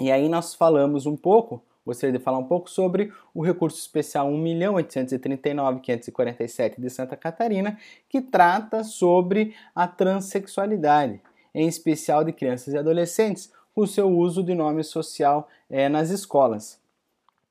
E 0.01 0.11
aí 0.11 0.29
nós 0.29 0.55
falamos 0.55 1.07
um 1.07 1.17
pouco 1.17 1.63
gostaria 1.85 2.17
de 2.17 2.23
falar 2.23 2.39
um 2.39 2.45
pouco 2.45 2.71
sobre 2.71 3.13
o 3.35 3.43
recurso 3.43 3.77
especial 3.79 4.31
1.839.547 4.31 6.81
de 6.81 6.89
Santa 6.89 7.17
Catarina, 7.17 7.77
que 8.09 8.21
trata 8.21 8.85
sobre 8.85 9.57
a 9.75 9.89
transexualidade, 9.89 11.21
em 11.55 11.69
especial 11.69 12.25
de 12.25 12.33
crianças 12.33 12.73
e 12.73 12.79
adolescentes, 12.79 13.53
com 13.75 13.87
seu 13.87 14.09
uso 14.09 14.43
de 14.43 14.55
nome 14.55 14.83
social 14.85 15.51
é, 15.69 15.87
nas 15.89 16.09
escolas. 16.11 16.81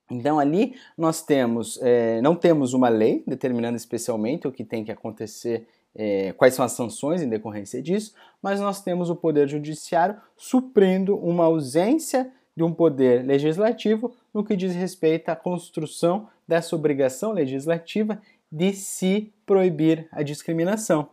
Então 0.10 0.40
ali 0.40 0.76
nós 0.98 1.22
temos, 1.22 1.78
é, 1.82 2.22
não 2.22 2.34
temos 2.36 2.74
uma 2.74 2.90
lei 2.90 3.24
determinando 3.26 3.78
especialmente 3.78 4.46
o 4.48 4.52
que 4.52 4.66
tem 4.66 4.84
que 4.84 4.92
acontecer, 4.92 5.68
é, 5.96 6.34
quais 6.34 6.54
são 6.54 6.64
as 6.64 6.72
sanções 6.72 7.22
em 7.22 7.30
decorrência 7.30 7.82
disso, 7.82 8.14
mas 8.42 8.60
nós 8.60 8.82
temos 8.82 9.10
o 9.10 9.16
Poder 9.16 9.48
Judiciário 9.48 10.16
suprindo 10.38 11.18
uma 11.18 11.46
ausência 11.46 12.32
de 12.56 12.64
um 12.64 12.74
poder 12.74 13.26
legislativo 13.26 14.14
no 14.34 14.44
que 14.44 14.56
diz 14.56 14.76
respeito 14.76 15.30
à 15.30 15.36
construção 15.36 16.28
dessa 16.48 16.76
obrigação 16.76 17.32
legislativa 17.32 18.22
de 18.52 18.74
se 18.74 19.32
proibir 19.46 20.08
a 20.12 20.22
discriminação. 20.22 21.10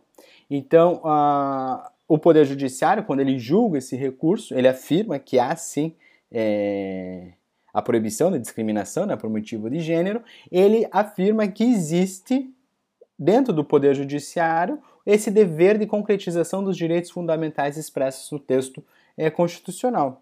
Então, 0.49 0.99
a, 1.03 1.91
o 2.07 2.17
Poder 2.17 2.45
Judiciário, 2.45 3.03
quando 3.03 3.21
ele 3.21 3.37
julga 3.37 3.77
esse 3.77 3.95
recurso, 3.95 4.53
ele 4.53 4.67
afirma 4.67 5.19
que 5.19 5.39
há 5.39 5.55
sim 5.55 5.95
é, 6.31 7.33
a 7.73 7.81
proibição 7.81 8.31
da 8.31 8.37
discriminação 8.37 9.05
né, 9.05 9.15
por 9.15 9.29
motivo 9.29 9.69
de 9.69 9.79
gênero, 9.79 10.21
ele 10.51 10.87
afirma 10.91 11.47
que 11.47 11.63
existe, 11.63 12.49
dentro 13.19 13.51
do 13.51 13.65
Poder 13.65 13.93
Judiciário, 13.93 14.79
esse 15.05 15.29
dever 15.29 15.77
de 15.77 15.85
concretização 15.85 16.63
dos 16.63 16.77
direitos 16.77 17.11
fundamentais 17.11 17.75
expressos 17.75 18.31
no 18.31 18.39
texto 18.39 18.83
é, 19.17 19.29
constitucional 19.29 20.21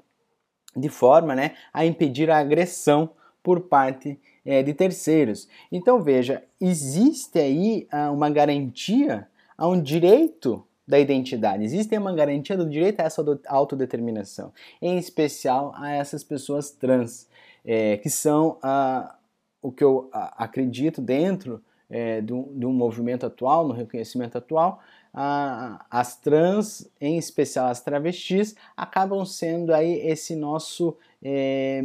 de 0.77 0.89
forma 0.89 1.36
né, 1.36 1.55
a 1.73 1.86
impedir 1.86 2.29
a 2.29 2.38
agressão 2.38 3.10
por 3.41 3.62
parte 3.62 4.19
é, 4.45 4.62
de 4.62 4.73
terceiros. 4.73 5.47
Então 5.71 6.01
veja, 6.01 6.43
existe 6.62 7.39
aí 7.39 7.88
ah, 7.91 8.12
uma 8.12 8.29
garantia 8.29 9.27
a 9.57 9.67
um 9.67 9.81
direito 9.81 10.63
da 10.88 10.99
identidade, 10.99 11.65
existe 11.65 11.97
uma 11.97 12.13
garantia 12.13 12.55
do 12.55 12.69
direito 12.69 13.01
a 13.01 13.03
essa 13.03 13.21
autodeterminação, 13.47 14.53
em 14.81 14.97
especial 14.97 15.73
a 15.75 15.91
essas 15.91 16.23
pessoas 16.23 16.71
trans, 16.71 17.27
é, 17.65 17.97
que 17.97 18.10
são 18.10 18.57
ah, 18.62 19.15
o 19.62 19.71
que 19.71 19.83
eu 19.83 20.10
ah, 20.13 20.33
acredito 20.38 21.01
dentro 21.01 21.62
é, 21.89 22.21
do, 22.21 22.43
do 22.54 22.69
movimento 22.69 23.26
atual, 23.26 23.67
no 23.67 23.73
reconhecimento 23.73 24.38
atual, 24.38 24.82
a, 25.13 25.86
as 25.89 26.15
trans, 26.15 26.89
em 27.00 27.17
especial 27.17 27.67
as 27.67 27.82
travestis, 27.82 28.56
acabam 28.76 29.26
sendo 29.26 29.73
aí 29.73 29.93
esse 30.08 30.36
nosso 30.36 30.95
é, 31.23 31.84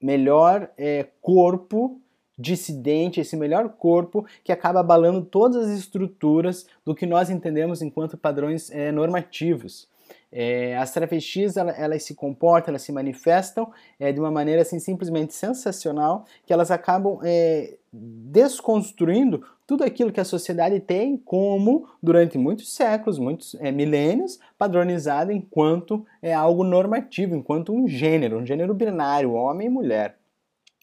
melhor 0.00 0.70
é, 0.76 1.06
corpo 1.20 2.00
dissidente, 2.36 3.20
esse 3.20 3.36
melhor 3.36 3.68
corpo 3.70 4.26
que 4.42 4.52
acaba 4.52 4.80
abalando 4.80 5.22
todas 5.22 5.68
as 5.68 5.78
estruturas 5.78 6.66
do 6.84 6.94
que 6.94 7.06
nós 7.06 7.30
entendemos 7.30 7.82
enquanto 7.82 8.16
padrões 8.16 8.70
é, 8.70 8.90
normativos. 8.90 9.88
É, 10.30 10.76
as 10.76 10.92
travestis 10.92 11.56
elas, 11.56 11.78
elas, 11.78 12.02
se 12.02 12.14
comportam, 12.14 12.72
elas 12.72 12.82
se 12.82 12.92
manifestam 12.92 13.70
é, 14.00 14.10
de 14.12 14.18
uma 14.18 14.30
maneira 14.30 14.62
assim 14.62 14.78
simplesmente 14.78 15.34
sensacional 15.34 16.24
que 16.46 16.52
elas 16.52 16.70
acabam 16.70 17.18
é, 17.22 17.76
desconstruindo 17.92 19.44
tudo 19.66 19.84
aquilo 19.84 20.12
que 20.12 20.20
a 20.20 20.24
sociedade 20.24 20.80
tem 20.80 21.16
como 21.16 21.88
durante 22.02 22.38
muitos 22.38 22.72
séculos, 22.74 23.18
muitos 23.18 23.54
é, 23.56 23.70
milênios, 23.70 24.38
padronizado 24.56 25.30
enquanto 25.30 26.06
é 26.22 26.32
algo 26.32 26.64
normativo, 26.64 27.34
enquanto 27.34 27.72
um 27.72 27.86
gênero, 27.86 28.38
um 28.38 28.46
gênero 28.46 28.72
binário, 28.72 29.34
homem 29.34 29.66
e 29.66 29.70
mulher. 29.70 30.16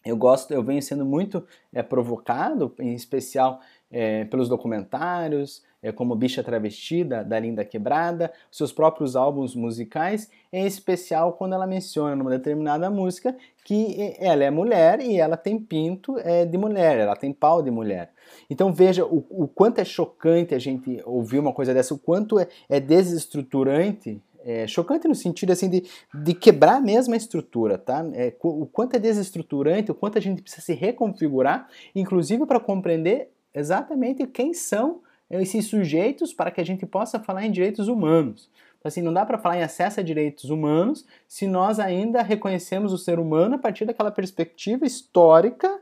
Eu 0.04 0.16
gosto, 0.16 0.52
eu 0.52 0.62
venho 0.62 0.80
sendo 0.80 1.04
muito 1.04 1.44
é, 1.72 1.82
provocado, 1.82 2.74
em 2.78 2.94
especial 2.94 3.60
é, 3.90 4.24
pelos 4.24 4.48
documentários, 4.48 5.62
como 5.94 6.14
Bicha 6.14 6.42
Travestida, 6.42 7.24
da 7.24 7.38
Linda 7.38 7.64
Quebrada, 7.64 8.32
seus 8.50 8.72
próprios 8.72 9.16
álbuns 9.16 9.54
musicais, 9.54 10.30
em 10.52 10.66
especial 10.66 11.32
quando 11.32 11.54
ela 11.54 11.66
menciona 11.66 12.14
numa 12.14 12.30
determinada 12.30 12.90
música 12.90 13.34
que 13.64 14.14
ela 14.18 14.44
é 14.44 14.50
mulher 14.50 15.00
e 15.00 15.16
ela 15.18 15.36
tem 15.36 15.58
pinto 15.58 16.18
é, 16.18 16.44
de 16.44 16.58
mulher, 16.58 16.98
ela 16.98 17.16
tem 17.16 17.32
pau 17.32 17.62
de 17.62 17.70
mulher. 17.70 18.10
Então 18.48 18.72
veja 18.72 19.04
o, 19.04 19.24
o 19.30 19.48
quanto 19.48 19.80
é 19.80 19.84
chocante 19.84 20.54
a 20.54 20.58
gente 20.58 21.00
ouvir 21.06 21.38
uma 21.38 21.52
coisa 21.52 21.72
dessa, 21.72 21.94
o 21.94 21.98
quanto 21.98 22.38
é, 22.38 22.46
é 22.68 22.78
desestruturante 22.78 24.20
é, 24.44 24.66
chocante 24.66 25.06
no 25.06 25.14
sentido 25.14 25.52
assim 25.52 25.68
de, 25.68 25.84
de 26.14 26.34
quebrar 26.34 26.80
mesmo 26.80 27.14
a 27.14 27.16
estrutura, 27.16 27.76
tá? 27.76 28.06
É, 28.14 28.34
o 28.42 28.66
quanto 28.66 28.96
é 28.96 28.98
desestruturante, 28.98 29.90
o 29.90 29.94
quanto 29.94 30.18
a 30.18 30.20
gente 30.20 30.42
precisa 30.42 30.62
se 30.62 30.72
reconfigurar, 30.72 31.68
inclusive 31.94 32.46
para 32.46 32.58
compreender 32.58 33.30
exatamente 33.54 34.26
quem 34.26 34.54
são 34.54 35.02
esses 35.30 35.66
sujeitos 35.66 36.32
para 36.32 36.50
que 36.50 36.60
a 36.60 36.64
gente 36.64 36.84
possa 36.84 37.20
falar 37.20 37.44
em 37.44 37.50
direitos 37.50 37.88
humanos. 37.88 38.50
Então, 38.78 38.88
assim, 38.88 39.02
não 39.02 39.12
dá 39.12 39.24
para 39.26 39.38
falar 39.38 39.58
em 39.58 39.62
acesso 39.62 40.00
a 40.00 40.02
direitos 40.02 40.50
humanos 40.50 41.06
se 41.28 41.46
nós 41.46 41.78
ainda 41.78 42.22
reconhecemos 42.22 42.92
o 42.92 42.98
ser 42.98 43.18
humano 43.18 43.56
a 43.56 43.58
partir 43.58 43.84
daquela 43.84 44.10
perspectiva 44.10 44.86
histórica 44.86 45.80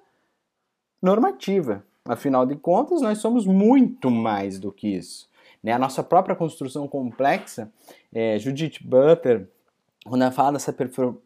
normativa. 1.01 1.85
Afinal 2.05 2.45
de 2.45 2.57
contas, 2.57 3.01
nós 3.01 3.19
somos 3.19 3.47
muito 3.47 4.11
mais 4.11 4.59
do 4.59 4.73
que 4.73 4.89
isso. 4.89 5.29
Né? 5.63 5.73
A 5.73 5.79
nossa 5.79 6.03
própria 6.03 6.35
construção 6.35 6.89
complexa, 6.89 7.73
é, 8.13 8.39
Judith 8.39 8.79
Butler, 8.83 9.49
quando 10.05 10.23
ela 10.23 10.31
fala 10.31 10.53
dessa 10.53 10.75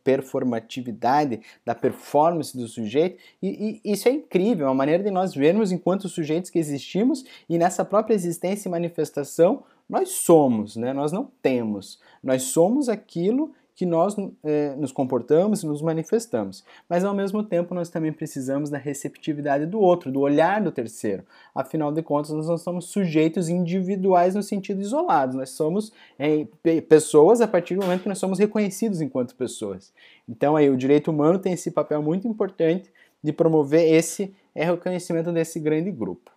performatividade, 0.03 1.41
da 1.65 1.75
performance 1.75 2.57
do 2.57 2.67
sujeito, 2.67 3.19
e, 3.41 3.81
e, 3.85 3.93
isso 3.93 4.09
é 4.09 4.13
incrível, 4.13 4.67
é 4.67 4.69
uma 4.69 4.75
maneira 4.75 5.03
de 5.03 5.11
nós 5.11 5.35
vermos 5.35 5.71
enquanto 5.71 6.09
sujeitos 6.09 6.51
que 6.51 6.59
existimos 6.59 7.25
e 7.49 7.59
nessa 7.59 7.85
própria 7.85 8.15
existência 8.15 8.69
e 8.69 8.71
manifestação 8.71 9.63
nós 9.89 10.11
somos, 10.11 10.75
né? 10.77 10.93
nós 10.93 11.13
não 11.13 11.31
temos, 11.43 12.01
nós 12.23 12.45
somos 12.45 12.89
aquilo 12.89 13.53
que 13.83 13.87
nós 13.87 14.15
é, 14.45 14.77
nos 14.77 14.93
comportamos 14.93 15.65
e 15.65 15.67
nos 15.67 15.83
manifestamos. 15.83 16.63
Mas 16.89 17.03
ao 17.03 17.13
mesmo 17.13 17.43
tempo 17.43 17.75
nós 17.75 17.89
também 17.89 18.13
precisamos 18.13 18.71
da 18.71 18.79
receptividade 18.79 19.67
do 19.67 19.81
outro, 19.81 20.13
do 20.13 20.21
olhar 20.21 20.63
do 20.63 20.71
terceiro. 20.71 21.25
Afinal 21.53 21.91
de 21.91 22.01
contas, 22.01 22.31
nós 22.31 22.47
não 22.47 22.57
somos 22.57 22.85
sujeitos 22.85 23.49
individuais 23.49 24.37
no 24.37 24.43
sentido 24.43 24.81
isolado, 24.81 25.37
nós 25.37 25.51
somos 25.51 25.93
é, 26.17 26.47
pessoas 26.83 27.41
a 27.41 27.49
partir 27.49 27.75
do 27.75 27.83
momento 27.83 28.03
que 28.03 28.09
nós 28.09 28.21
somos 28.21 28.39
reconhecidos 28.39 29.01
enquanto 29.01 29.35
pessoas. 29.35 29.93
Então 30.29 30.55
aí 30.55 30.71
o 30.71 30.77
direito 30.77 31.11
humano 31.11 31.41
tem 31.41 31.55
esse 31.55 31.73
papel 31.73 32.01
muito 32.01 32.29
importante 32.29 32.89
de 33.21 33.33
promover 33.33 33.93
esse 33.93 34.33
é, 34.55 34.65
reconhecimento 34.65 35.33
desse 35.33 35.59
grande 35.59 35.91
grupo. 35.91 36.31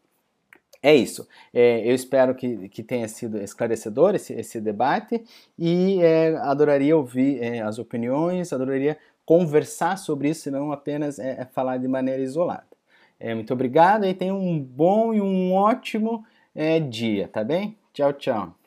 É 0.86 0.94
isso. 0.94 1.28
É, 1.52 1.80
eu 1.80 1.96
espero 1.96 2.36
que, 2.36 2.70
que 2.70 2.84
tenha 2.84 3.08
sido 3.08 3.40
esclarecedor 3.42 4.14
esse, 4.14 4.34
esse 4.34 4.62
debate 4.62 5.24
e 5.58 6.00
é, 6.00 6.38
adoraria 6.38 6.96
ouvir 6.96 7.42
é, 7.42 7.60
as 7.60 7.80
opiniões, 7.80 8.54
adoraria 8.54 8.96
conversar 9.26 9.98
sobre 9.98 10.30
isso, 10.30 10.52
não 10.52 10.72
apenas 10.72 11.18
é, 11.18 11.42
é, 11.42 11.46
falar 11.46 11.78
de 11.78 11.88
maneira 11.88 12.22
isolada. 12.22 12.68
É, 13.20 13.34
muito 13.34 13.52
obrigado 13.52 14.06
e 14.06 14.14
tenha 14.14 14.36
um 14.36 14.60
bom 14.60 15.12
e 15.12 15.20
um 15.20 15.54
ótimo 15.54 16.24
dia, 16.92 17.28
tá 17.28 17.44
bem? 17.44 17.76
Tchau, 17.92 18.14
tchau. 18.14 18.65